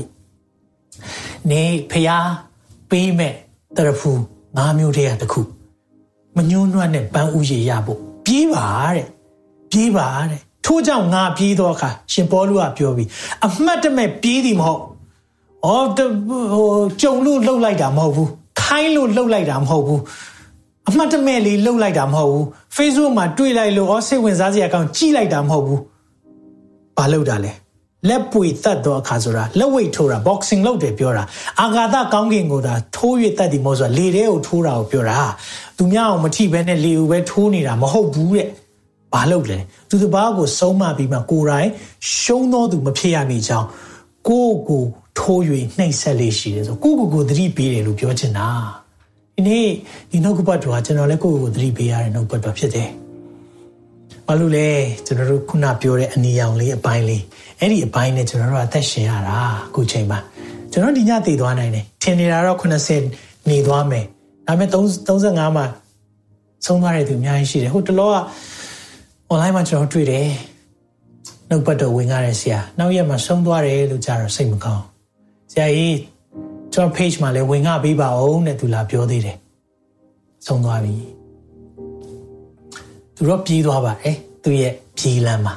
[1.50, 2.30] နေဖျား
[2.90, 3.34] ပေးမဲ့
[3.78, 4.12] တရဖူ
[4.58, 5.42] ငါးမျိုးတည်းတခု
[6.36, 9.08] မညှိုးနွမ်းတဲ့ပန်းဥယျရဖို့ပြေးပါတဲ့
[9.72, 13.08] ပြေးပါတဲ့ထို့ကြောင့်ငါပြေးတော့အခါရှင်ပေါလုကပြောပြီး
[13.46, 14.82] အမှတ်တမဲ့ပြေးသည်မဟုတ်။
[15.66, 16.10] အော်ဟို
[17.02, 18.30] ကြုံလို့လှုပ်လိုက်တာမဟုတ်ဘူး။
[18.62, 20.00] ခိုင်းလို့လှုပ်လိုက်တာမဟုတ်ဘူး။
[20.90, 22.46] အမှတ်တမဲ့လေးလှုပ်လိုက်တာမဟုတ်ဘူး။
[22.78, 25.82] Facebook မှာတွေ့လိုက်လို့အော်စိတ်ဝင်စားစရာကောင်းကြည့်လိုက်တာမဟုတ်ဘူး။
[26.98, 27.54] ဘာလှုပ်တာလဲ။
[28.10, 31.24] လက်ပွေတတ်တော့အခါဆိုတာလက်ဝိတ်ထိုးတာ boxing လုပ်တယ်ပြောတာ
[31.62, 35.20] အာဃာတကောင်းကင်ကိုဒါထိုးရတတ်တယ်မဟုတ်ဆိုတာလေထဲကိုထိုးတာကိုပြောတာ
[35.78, 38.48] သူများအောင်မထိဘဲနဲ့လေကိုပဲထိုးနေတာမဟုတ်ဘူးတဲ့
[39.14, 41.70] ဘာလုပ်လဲသူတစ်ပါးကိုဆုံးမပြီးမှကိုယ်တိုင်
[42.20, 43.68] ရှုံးသောသူမဖြစ်ရမည်ကြောင်း
[44.28, 44.84] ကိုယ့်ကို
[45.20, 45.42] ထိုး၍
[45.78, 48.48] နှိပ်ဆက်လေးရှိတယ်ဆိုကိုယ့်ကိုယ်ကိုသတိပေးတယ်လို့ပြောချင်တာ
[49.36, 49.68] ဒီနေ့
[50.12, 52.90] ဒီနှုတ်ကပတ်တော်ကကျွန်တော်လည်းကိုယ့်ကိုယ်ကိုသတိပေးရတဲ့နှုတ်ပတ်တော်ဖြစ်တယ်
[54.28, 54.68] ဘာလို့လဲ
[55.06, 57.24] ကျွန်တော်တို့ခုနပြောတဲ့အနီရောင်လေးအပိုင်းလေး
[57.60, 60.20] အဲ့ဒီအပိုင်းနဲ့ကျွန်တော်တို့အသက်ရှင်ရတာအခုချိန်မှာ
[60.72, 62.58] ကျွန်တော်ဒီညတည်သွားနိုင်တယ်ထင်နေတာတော့
[63.02, 64.06] 80နေသွားမယ်
[64.48, 64.70] ဒါပေမဲ့
[65.08, 65.66] 35မှာ
[66.66, 68.18] ဆုံးသွားတဲ့သူအများကြီးရှိတယ်ဟိုတလောက
[69.32, 70.28] online မှာကျွန်တော်တွေ့တယ်
[71.50, 74.84] နှုတ်ပတ်တော်ဝင်ရတဲ့ဆရာနောက်ရက်မှာဆုံးသွားတယ်လို့ကြားတော့စိတ်မကောင်း
[75.52, 75.98] ဆရာကြီး
[76.74, 79.38] ကျွန်တော် page မှာလည်းဝင်ငါပေးပါအောင်တဲ့သူလာပြောသေးတယ်
[80.48, 80.96] ဆုံးသွားပြီ
[83.16, 85.54] သူတော့ပြေးသွားပါတယ်သူရဲ့ပြေးလမ်းမှာ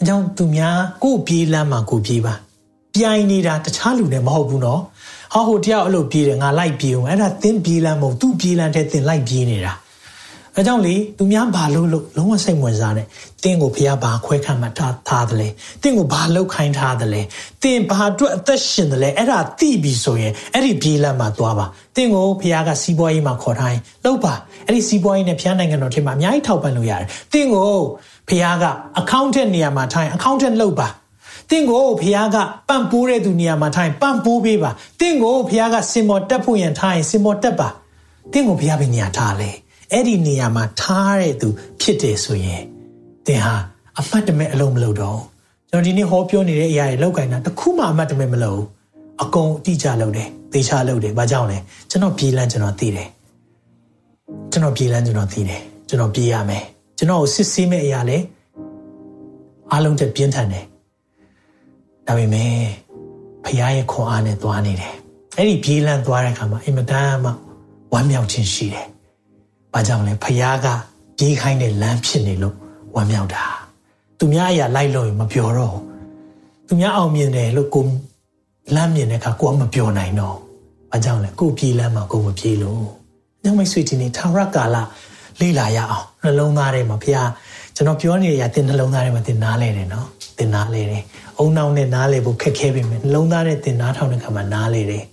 [0.00, 2.34] အကြောင်းသူများကို့ပြေးလမ်းမှာကိုပြေးပါ
[2.94, 4.82] ပြိုင်နေတာတခြားလူနဲ့မဟုတ်ဘူးနော်
[5.32, 9.72] ဟောဟိုတယောက်အဲ့လိုပြေးတယ်ငါလိုက်ပြေးအောင်အဲ့ဒါသင်ပြေးလမ်းမဟုတ်သူပြေးလမ်းတဲ့သင်လိုက်ပြေးနေတာ
[10.56, 13.06] အဲကြောင့်လေသူများဘာလို့လို့လုံးဝစိတ်ဝင်စားတယ်
[13.44, 15.48] တင်းကိုဖះဘာခွဲခန့်မှထားထားတယ်လေ
[15.82, 17.22] တင်းကိုဘာလောက်ခိုင်းထားတယ်လေ
[17.62, 24.34] တင်းဘာအတွက်အသက်ရှင်တယ်လေအဲ့ဒါသိပြီဆိုရင်အဲ့ဒီပြေးလမ်းမှာသွားပါတင်းကိုဖះကစီးပွားရေးမှာခေါ်ထားရင်လောက်ပါ
[24.66, 27.72] အဲ့ဒီစီးပွားရေးနဲ့ဖះနိုင်ငံတော်ထဲမှာအများကြီးထောက်ပံ့လို့ရတယ်တင်းကို
[28.28, 28.64] ဖះက
[29.00, 30.88] accountant နေရာမှာထိုင် accountant လောက်ပါ
[31.50, 32.36] တင့်ကိုဖះက
[32.68, 34.70] ပန့်ပိုးတဲ့သူနေရာမှာထိုင်ပန့်ပိုးပေးပါ
[35.00, 37.68] တင့်ကိုဖះကစင်မော်တက်ဖို့ရန်ထိုင်စင်မော်တက်ပါ
[38.32, 39.50] တင့်ကိုဖះပဲနေရာထားလဲ
[39.92, 41.48] အဲ့ဒီနေရာမှာထားတဲ့သူ
[41.80, 42.62] ဖြစ်တယ်ဆိုရင်
[43.26, 43.54] သင်ဟာ
[43.98, 45.20] အမှတ်တမဲ့အလုံးမလုပ်တော့
[45.70, 48.60] ကျွန်တော်ဒီနေ့ဟောပြောနေတဲ့အရာတွေလောက်ကင်တာတခုမှအမှတ်တမဲ့မလုပ်
[49.22, 51.58] အကုန်အတိအကျလုပ်တယ်သေချာလုပ်တယ်ဘာကြောင့်လဲ
[51.90, 53.08] ကျွန်တော်ပြေးလန်းကျွန်တော်သိတယ်
[54.52, 56.64] ကျွန်တော်ပြေးလန်းကျွန်တော်သိတယ်ကျွန်တော်ပြေးရမယ်
[56.98, 58.18] ကျွန်တော်ကိုစစ်ဆေးမဲ့အရာလဲ
[59.72, 60.64] အားလုံးတက်ပြင်းထန်တယ်
[62.06, 62.52] ဒါပေမဲ့
[63.44, 64.94] ဖခင်ရဲ့ခွန်အားနဲ့သွားနေတယ်
[65.36, 67.30] အဲ့ဒီပြေးလန်းသွားတဲ့အခါမှာအင်မတန်မှ
[67.92, 68.86] ဝမ်းမြောက်ခြင်းရှိတယ်။
[69.74, 70.66] ဘာကြောင့်လဲဖခင်က
[71.18, 72.56] ပြေးခိုင်းတဲ့လမ်းဖြစ်နေလို့
[72.94, 73.44] ဝမ်းမြောက်တာ။
[74.18, 75.82] သူများအရာလိုက်လို့မပြောတော့ဘူး။
[76.66, 77.84] သူများအောင်မြင်တယ်လို့ကို
[78.74, 80.36] လမ်းမြင်တဲ့အခါကိုကမပြောနိုင်တော့။
[80.90, 82.82] ဘာကြောင့်လဲကိုပြေးလမ်းမှာကိုမပြေးလို့။
[83.44, 84.76] ညမိတ်ဆွေဒီနေ့ထာဝရကာလ
[85.40, 87.28] လေ့လာရအောင်နှလုံးသားထဲမှာဖခင်
[87.76, 90.06] ကျွန်တော်ပြောနေရတဲ့နှလုံးသားထဲမှာသင်နားလဲတယ်နော်။
[90.38, 91.02] သင်နားလဲတယ်။
[91.38, 95.04] အုံနောက်နဲ့နားလဲဖို့ခက်ခဲပြီမယ်နှလုံးသားနဲ့သင်နားထောင်တဲ့အခါမှာနားလဲတယ်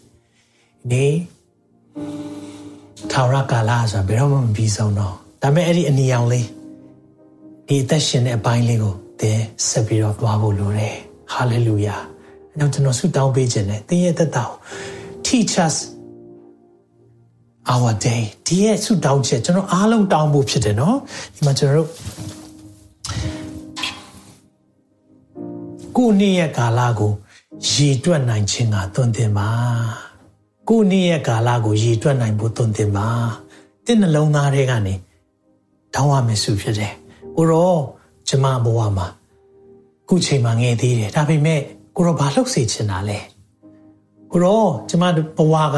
[0.91, 1.05] ။ဒီ
[3.17, 6.47] ထာဝရကာလဆိုတာဘယ်တော့မှမပြီးဆုံးတော့ဒါပေမဲ့အဲ့ဒီအနီရောင်လေး
[7.67, 10.95] ဒီအသက်ရှင်တဲ့အပိုင်းလေးကိုသင်ဆက်ပြီးတော့သွားဖို့လိုတယ်
[11.33, 11.97] ဟာလေလုယာ
[12.51, 14.57] အဲကြောင့်ကျွန်တော်ဆုတောင်းပေးခြင်းနဲ့သင်ရဲ့သက်တာကို
[15.25, 15.75] teach us
[17.73, 20.97] our day ဒီရဲ့ဆုတောင်းချက်ကျွန်တော်အားလုံးတောင်းဖို့ဖြစ်တယ်နော်
[21.35, 21.89] ဒီမှာကျွန်တော်တို့
[25.97, 27.11] ကိုနေ့ရဲ့ကာလကို
[27.69, 29.49] ရည်တွက်နိုင်ခြင်းကသွန်သင်ပါ
[30.69, 33.07] ကိုနေ့ရဲ့ကာလကိုရည်တွက်နိုင်ဖို့သွန်သင်ပါ
[33.85, 34.95] တင့်နှလုံးသားထဲကနေ
[35.93, 36.93] တောင်းရမယ်စုဖြစ်တယ်။
[37.37, 37.73] ကိုရော
[38.27, 39.07] ကျမဘဝမှာ
[40.07, 41.59] ခုချိန်မှာငယ်သေးတယ်ဒါပေမဲ့
[41.95, 43.19] ကိုရောဘာလုပ်စေချင်တာလဲ။
[44.31, 45.03] ကိုရောကျမ
[45.37, 45.77] ဘဝက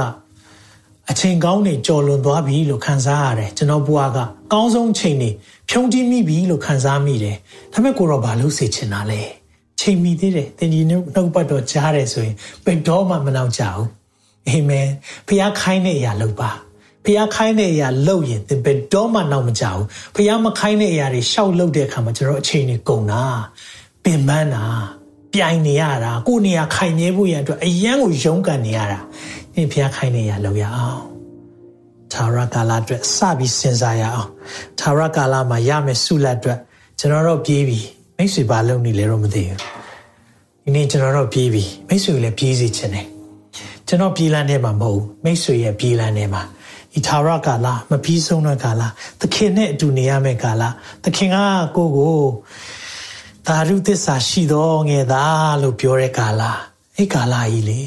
[1.10, 4.18] အချိန်ကောင်းနေကြော်လွန်သွားပြီလို့ခံစားရတယ်ကျွန်တော်ဘဝက
[4.54, 5.30] ကောင်းဆုံးချိန်နေ
[5.70, 7.38] ဖြုံးတီးမိပြီလို့ခံစားမိတယ်။
[7.74, 9.22] ဒါပေမဲ့ကိုရောဘာလုပ်စေချင်တာလဲ။
[9.80, 12.36] ချိန်မိသေးတယ်တင်ကြီးနှုတ်ပတ်တော်ကြားတယ်ဆိုရင်
[12.66, 13.97] ဘယ်တော့မှမနောက်ကြဘူး
[14.50, 14.88] အာမင်
[15.28, 16.52] ဖခင်ခိုင်းတဲ့အရာလုပ်ပါ
[17.06, 19.86] ဖခင်ခိုင်းတဲ့အရာလုပ်ရင်သင်ဘယ်တော့မှနောက်မကြဘူး
[20.16, 23.24] ဖခင်မခိုင်းတဲ့အရာတွေရှောက်လုပ်တဲ့အခါမှာကျွန်တော်အချိန်တွေကုန်တာ
[24.04, 24.66] ပင်ပန်းတာ
[25.34, 29.00] ပြိုင်နေရတာကိုယ်နေရာခိုင်မြဲဖို့ရန်အတွက်အယံကိုရုန်းကန်နေရတာ
[29.56, 31.02] ဒီဖခင်ခိုင်းတဲ့အရာလုပ်ရအောင်
[32.14, 34.30] သာရကာလအတွက်စပြီးစဉ်းစားရအောင်
[34.80, 36.60] သာရကာလမှာရမယ်ဆုလက်အတွက်
[37.00, 37.80] ကျွန်တော်တို့ပြေးပြီ
[38.18, 39.60] မိတ်ဆွေဘာလုပ်နေလဲတော့မသိဘူး
[40.64, 43.08] ဒီနေ့ကျွန်တော်တို့ပြေးပြီမိတ်ဆွေလည်းပြေးစီခြင်းတယ်
[43.88, 46.42] ကျွန်တော်ပြည်လန်းထဲမှာမဟုတ်မိတ်ဆွေရဲ့ပြည်လန်းထဲမှာ
[46.94, 48.84] ဒီသာရကာလမပြီးဆုံးတဲ့ကာလ
[49.22, 50.64] သခင်နဲ့အတူနေရမယ့်ကာလ
[51.04, 51.38] သခင်က
[51.76, 52.20] ကိုကို
[53.48, 56.42] သာရုသစ္စာရှိတော်ငယ်သားလို့ပြောတဲ့ကာလ
[56.96, 57.80] အဲ့ကာလကြီးလေ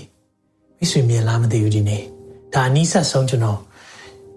[0.79, 2.03] မိတ်ဆွေမြင်လားမသိဘူးဒီနေ့
[2.55, 3.59] ဒါအနည်းဆက်ဆုံးကျွန်တော်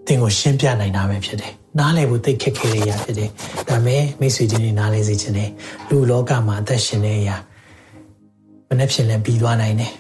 [0.08, 3.30] သင်ကိုရှင်းပြနိုင်တာပဲဖြစ်တယ်နားလည်ဖို့သိခက်ခဲရရဖြစ်တယ်
[3.70, 5.50] ဒါပေမဲ့မိတ်ဆွေချင်းတွေနားလည်စေချင်တယ်
[5.90, 7.30] လူလောကမှာအသက်ရှင်နေရ
[8.68, 9.94] မနေ့ဖြစ်လဲပြီးသွားနိုင်တယ်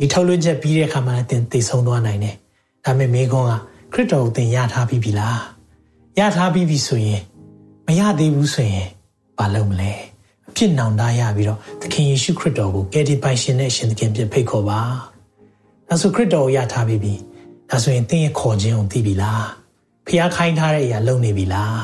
[0.00, 2.36] ဒီထုတ်လွှင့်ချက်ပြီးတဲ့အခါမှာလည်းသင်သိဆုံးသွားနိုင်တယ်
[2.84, 3.52] ဒါပေမဲ့မိခွန်းက
[3.92, 5.40] ခရစ်တော်ကိုသင်ရထားပြီးပြီလား
[6.18, 7.20] ရထားပြီးပြီဆိုရင်
[7.86, 8.88] မရသေးဘူးဆိုရင်
[9.38, 9.92] ဘာလုပ်မလဲ
[10.48, 14.80] အဖြစ်နောင်တရပြီးတော့သခင်ယေရှုခရစ်တော်ကိုကယ်တင်ပိုင်ရှင်နဲ့ရှင်သခင်ပြဖိတ်ခေါ်ပါ
[15.88, 17.14] ဒါဆိုခရစ်တော်ကိုရထားပြီးပြီ
[17.70, 19.44] ဒါဆိုရင်သင်ရဲ့ခေါ်ခြင်းကိုသိပြီလား
[20.06, 21.78] ဖျားခိုင်းထားတဲ့အရာလုပ်နေပြီလား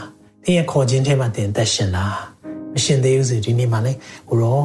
[0.45, 2.19] သင်ရဲ့ခေါ်ခြင်းထဲမှာသင်သက်ရှင်လား
[2.75, 3.99] မရှင်သေးဘူးဆိုဒီနေ့မှလည်း
[4.29, 4.61] ကိုရော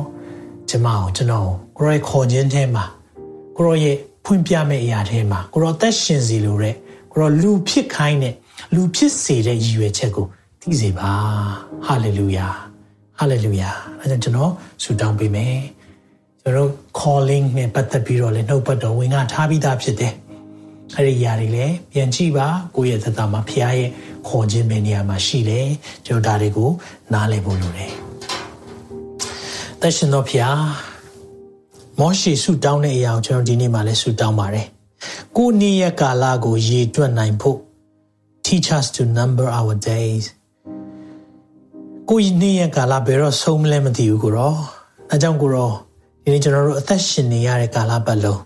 [0.69, 2.85] ကျမအောင်ကျွန်တော်ကိုရောရဲ့ခေါ်ခြင်းထဲမှာ
[3.57, 3.95] ကိုရောရဲ့
[4.25, 6.75] ဖွင့်ပြမယ့်အရာထဲမှာကိုရောသက်ရှင်စီလိုတဲ့
[7.11, 8.35] ကိုရောလူဖြစ်ခိုင်းတဲ့
[8.75, 10.27] လူဖြစ်စေတဲ့ရည်ရွယ်ချက်ကို
[10.61, 11.11] သိစေပါ
[11.85, 12.47] ဟာလေလုယာ
[13.19, 13.69] ဟာလေလုယာ
[14.01, 14.51] အဲဒါကျွန်တော်
[14.83, 15.57] ဆုတောင်းပေးမယ်
[16.41, 20.13] ကျွန်တော် calling နဲ့ပတ်သက်ပြီးတော့လည်းနှုတ်ပတ်တော်ဝင်ကထားပြီးသားဖြစ်တယ်
[20.95, 23.89] အဲ့ဒီຢာတွေလည်းပြန်ကြည့်ပါကိုယ့်ရဲ့သက်တာမှာဖခင်ရဲ့
[24.27, 25.67] ခေါ်ခြင်းပဲနေရာမှာရှိတယ်
[26.05, 26.69] ကျွန်တော်ဒါတွေကို
[27.13, 27.91] နားလည်ဖို့လိုတယ်
[29.81, 30.55] သက်ရှင်တော်ဖခင်
[31.99, 34.67] မောရှိဆုတောင်းတဲ့အရာကိုကျွန်တော်ဒီနေ့မှလည်းဆုတောင်းပါတယ်
[35.37, 37.57] ကိုနေ့ရက်ကာလကိုရေတွက်နိုင်ဖို့
[38.45, 40.25] teach us to number our days
[42.09, 44.55] ကိုနေ့ရက်ကာလဘယ်တော့ဆုံးမလဲမသိဘူးကိုရော
[45.11, 45.71] အဲကြောင့်ကိုရော
[46.23, 48.39] ဒီနေ့ကျွန်တော်တို့အသက်ရှင်နေရတဲ့ကာလပတ်လုံး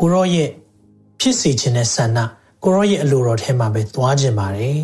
[0.00, 0.48] ကိုရောရဲ့
[1.20, 2.18] ဖြစ်စေခြင်းနဲ့ဆန္ဒ
[2.64, 4.76] ကိုရောရဲ့အလိုတော်ထဲမှာပဲသွားခြင်းပါတယ်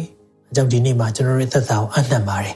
[0.48, 2.54] အဲကြောင့်ဒီနေ့မှာကျွန်တော်တို့သက်သာကိုအနှံ့ပါတယ်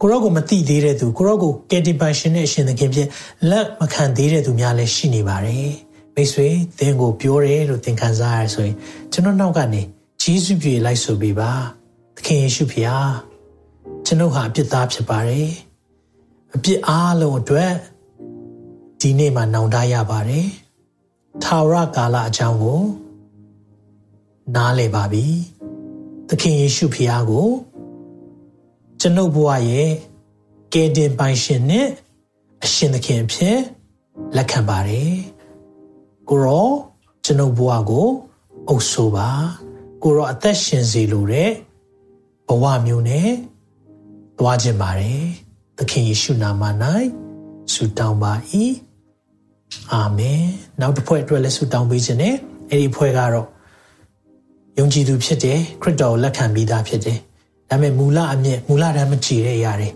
[0.00, 3.08] ကိုရောကိုမသိသေးတဲ့သူကိုရောကိုကယ်တင်ပိုင်ရှင်နဲ့အရှင်သခင်ဖြစ်
[3.50, 5.70] လက်မခံသေးတဲ့သူများလည်းရှိနေပါတယ်
[6.14, 8.76] မိတ်ဆွေသင်ကိုပြောတယ်လို့သင်ခံစားရဆိုရင်
[9.12, 9.82] ကျွန်တော်နောက်ကနေ
[10.22, 11.52] ဂျေဇုပြေလိုက်ဆိုပေးပါ
[12.16, 13.10] သခင်ယေရှုဖျား
[14.06, 15.50] ကျွန်ုပ်ဟာအပြစ်သားဖြစ်ပါတယ်
[16.54, 17.72] အပြစ်အားလုံးအတွက်
[19.00, 20.48] ဒီနေ့မှာနောင်တရပါတယ်
[21.42, 22.82] ထာဝရကာလအကြောင်းကို
[24.54, 25.26] နားလည်ပါပြီ
[26.28, 27.48] သခင်ယေရှုဖျားကို
[29.06, 29.90] ကျွန်ုပ်ဘဝရဲ့
[30.72, 31.88] ကယ်တင်ပိုင်ရှင်နဲ့
[32.64, 33.58] အရှင်သခင်ဖြစ်
[34.36, 35.14] လက်ခံပါတယ်
[36.28, 36.68] ကိုရော
[37.24, 38.08] ကျွန်ုပ်ဘဝကို
[38.68, 39.28] အုပ်ဆိုပါ
[40.02, 41.50] ကိုရောအသက်ရှင်စေလိုတဲ့
[42.48, 43.30] ဘဝမျိုးနဲ့
[44.38, 45.22] သွားခြင်းပါတယ်
[45.78, 46.62] သခင်ယေရှုနာမ၌
[47.72, 48.32] ဆုတောင်းပါ၏
[49.92, 50.44] အာမင်
[50.80, 52.34] နောက်တစ်ဖွဲ့အတွက်လည်းဆုတောင်းပေးခြင်းနဲ့
[52.70, 53.48] အဲ့ဒီဖွဲ့ကတော့
[54.78, 57.20] ယုံကြည်သူဖြစ်တယ်ခရစ်တော်ကိုလက်ခံပြီးသားဖြစ်တယ်
[57.70, 59.88] ဒါပေမဲ့မူလအမြင့်မူလတမ်းမကြည်တဲ့အရာတွေ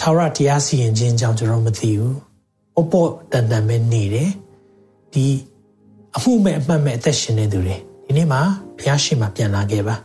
[0.00, 2.16] ထာဝရတရားစီရင်ခြင်းကြောင့်ကျွန်တော်မသိဘူး
[2.80, 4.30] အပေါ်တန်တန်ပဲနေတယ်
[5.12, 5.26] ဒီ
[6.16, 8.40] အမှုမဲ့အမှတ်မဲ့အသက်ရှင်နေသူတွေဒီနေ့မှာ
[8.78, 9.96] ဘုရားရှိခိုးပြန်လာခဲ့ပါ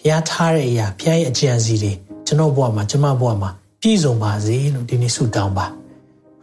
[0.00, 1.92] ဘုရားထားတဲ့အရာဘုရားရဲ့အကြံစီတွေ
[2.26, 5.66] ကျွန်တော်ဘဝမှာကျွန်မဘဝမှာပြည့်စုံပါစေလို့ဒီနေ့ဆုတောင်းပါ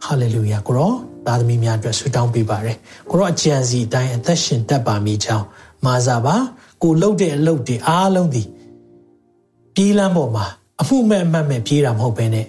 [0.04, 0.92] ဟာလေလုယာကိုရော
[1.26, 2.76] သားသမီးများအတွက်ဆုတောင်းပေးပါရယ်
[3.10, 5.46] ကိုရောအကြံစီအတိုင်းအသက်ရှင်တတ်ပါမိကြောင်း
[5.86, 6.36] မာစာပါ
[6.82, 8.42] ကိုလှုပ်တဲ့အလုပ်တွေအားလုံးဒီ
[9.74, 10.46] ပြေးလမ်းပေါ်မှာ
[10.80, 12.46] အမှုမဲ့အမှတ်မဲ့ပြေးတာမဟုတ်ဘဲနဲ့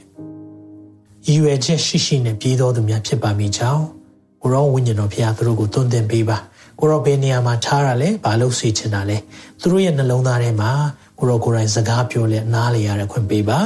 [1.27, 3.83] ရည်ရွယ်ချက်ရှိရှိနဲ့ပြေးတော်သူများဖြစ်ပါမိကြောင်း
[4.41, 6.37] ကိုရောဝိညာဉ်တော်ဖခင်သူတို့ကိုတွန်းတင်ပေးပါ
[6.79, 9.17] ကိုရောဘယ်နေရာမှာထားရလဲဘာလို့ဆွေချင်တာလဲ
[9.61, 10.71] သူတို့ရဲ့နှလုံးသားထဲမှာ
[11.19, 13.59] ကိုရောကိုယ်တိုင်စကားပြောလဲနားလေရတဲ့ခွင့်ပေးပါ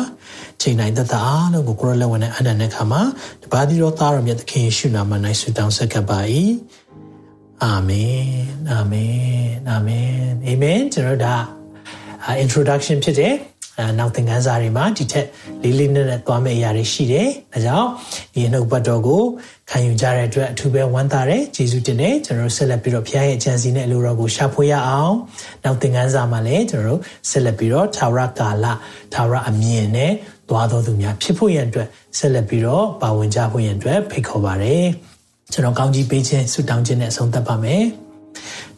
[0.62, 3.02] ချိန်တိုင်းတသက်အားလုံးကိုကိုရောလက်ဝင်နဲ့အနန္တနဲ့ခါမှာ
[3.44, 6.20] တပါးသီတော်သားတော်မြတ်သခင်ယေရှုနာမ၌ဆုတောင်းဆက်ကပ်ပါ၏
[7.64, 8.28] အာမင်
[8.72, 9.14] အာမင်
[9.70, 10.12] အာမင်
[10.46, 11.59] အာမင်ကျွန်တော်ဒါ
[12.44, 13.36] introduction ဖြစ်တယ်
[13.80, 15.28] အဲနောက်သင်ခန်းစာတွေမှာဒီထက်
[15.64, 17.90] လေးလေးနက်နက်သွားမယ့်အရာတွေရှိတယ်။ဒါကြောင့်
[18.34, 19.24] ဒီနှုတ်ပတ်တော်ကို
[19.70, 25.14] ခံယူကြတဲ့အတွက်အထူးပဲဝမ်းသာတယ်။ကျေးဇူးတင်တယ်။ကျွန်တော်တို့ဆက်လက်ပြီးတော့ဖခင်ရဲ့အကြံစီနဲ့အလိုတော်ကိုရှာဖွေရအောင်။
[25.64, 28.66] နောက်သင်ခန်းစာမှာလည်းကျွန်တော်တို့ဆက်လက်ပြီးတော့သာဝရကာလ
[29.14, 30.12] သာဝရအမြင်နဲ့
[30.50, 34.76] သွားတော်သူများဖြစ်ဖို့ရန်အတွက်ဆက်လက်ပြီးတော့ပါဝင်ကြဖို့ရန်အတွက်ဖိတ်ခေါ်ပါရစေ။
[35.54, 37.86] ကျွန်တော်ကောင်းကြီးပေးခြင်းဆုတောင်းခြင်းနဲ့အဆုံးသတ်ပါမယ်။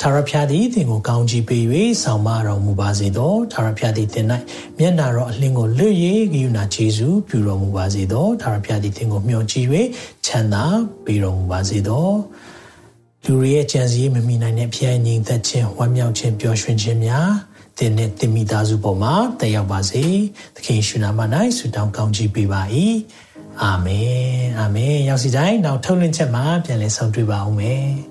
[0.04, 1.64] ထာဝရဘုရားသည်သင်ကိုကောင်းချီးပေး၍
[2.04, 4.26] ဆောင်မတော်မူပါစေသောထာဝရဘုရားသည်သင်၌
[4.78, 5.96] မျက်နာတော်အလင်းကိုလွတ်၍
[6.34, 9.68] ဂိယူနာကျေးဇူးပြုတော်မူပါစေသောထာဝရဘုရားသည်သင်ကိုမျှော်ကြည့်၍
[10.26, 10.64] ချမ်းသာ
[11.06, 12.08] ပေးတော်မူပါစေသော
[13.26, 17.30] လူတွေရဲ့ကြံစည်မမိနိုင်တဲ့ဖျားငြိမ်သက်ခြင်းဝမ်းမြောက်ခြင်းပျော်ရွှင်ခြင်းများ
[17.78, 20.04] သင်နဲ့သင်မိသားစုပေါ်မှာတက်ရောက်ပါစေ
[20.56, 21.20] သခင်ရှင်နာမ၌
[21.58, 22.62] ဆုတောင်းကောင်းချီးပေးပါ၏
[23.62, 28.11] အာမင်အာမင်ရောက်စီတိုင်းနောက်ထုတ်လွှင့်ချက်မှာပြန်လည်ဆုံတွေ့ပါအောင်မယ်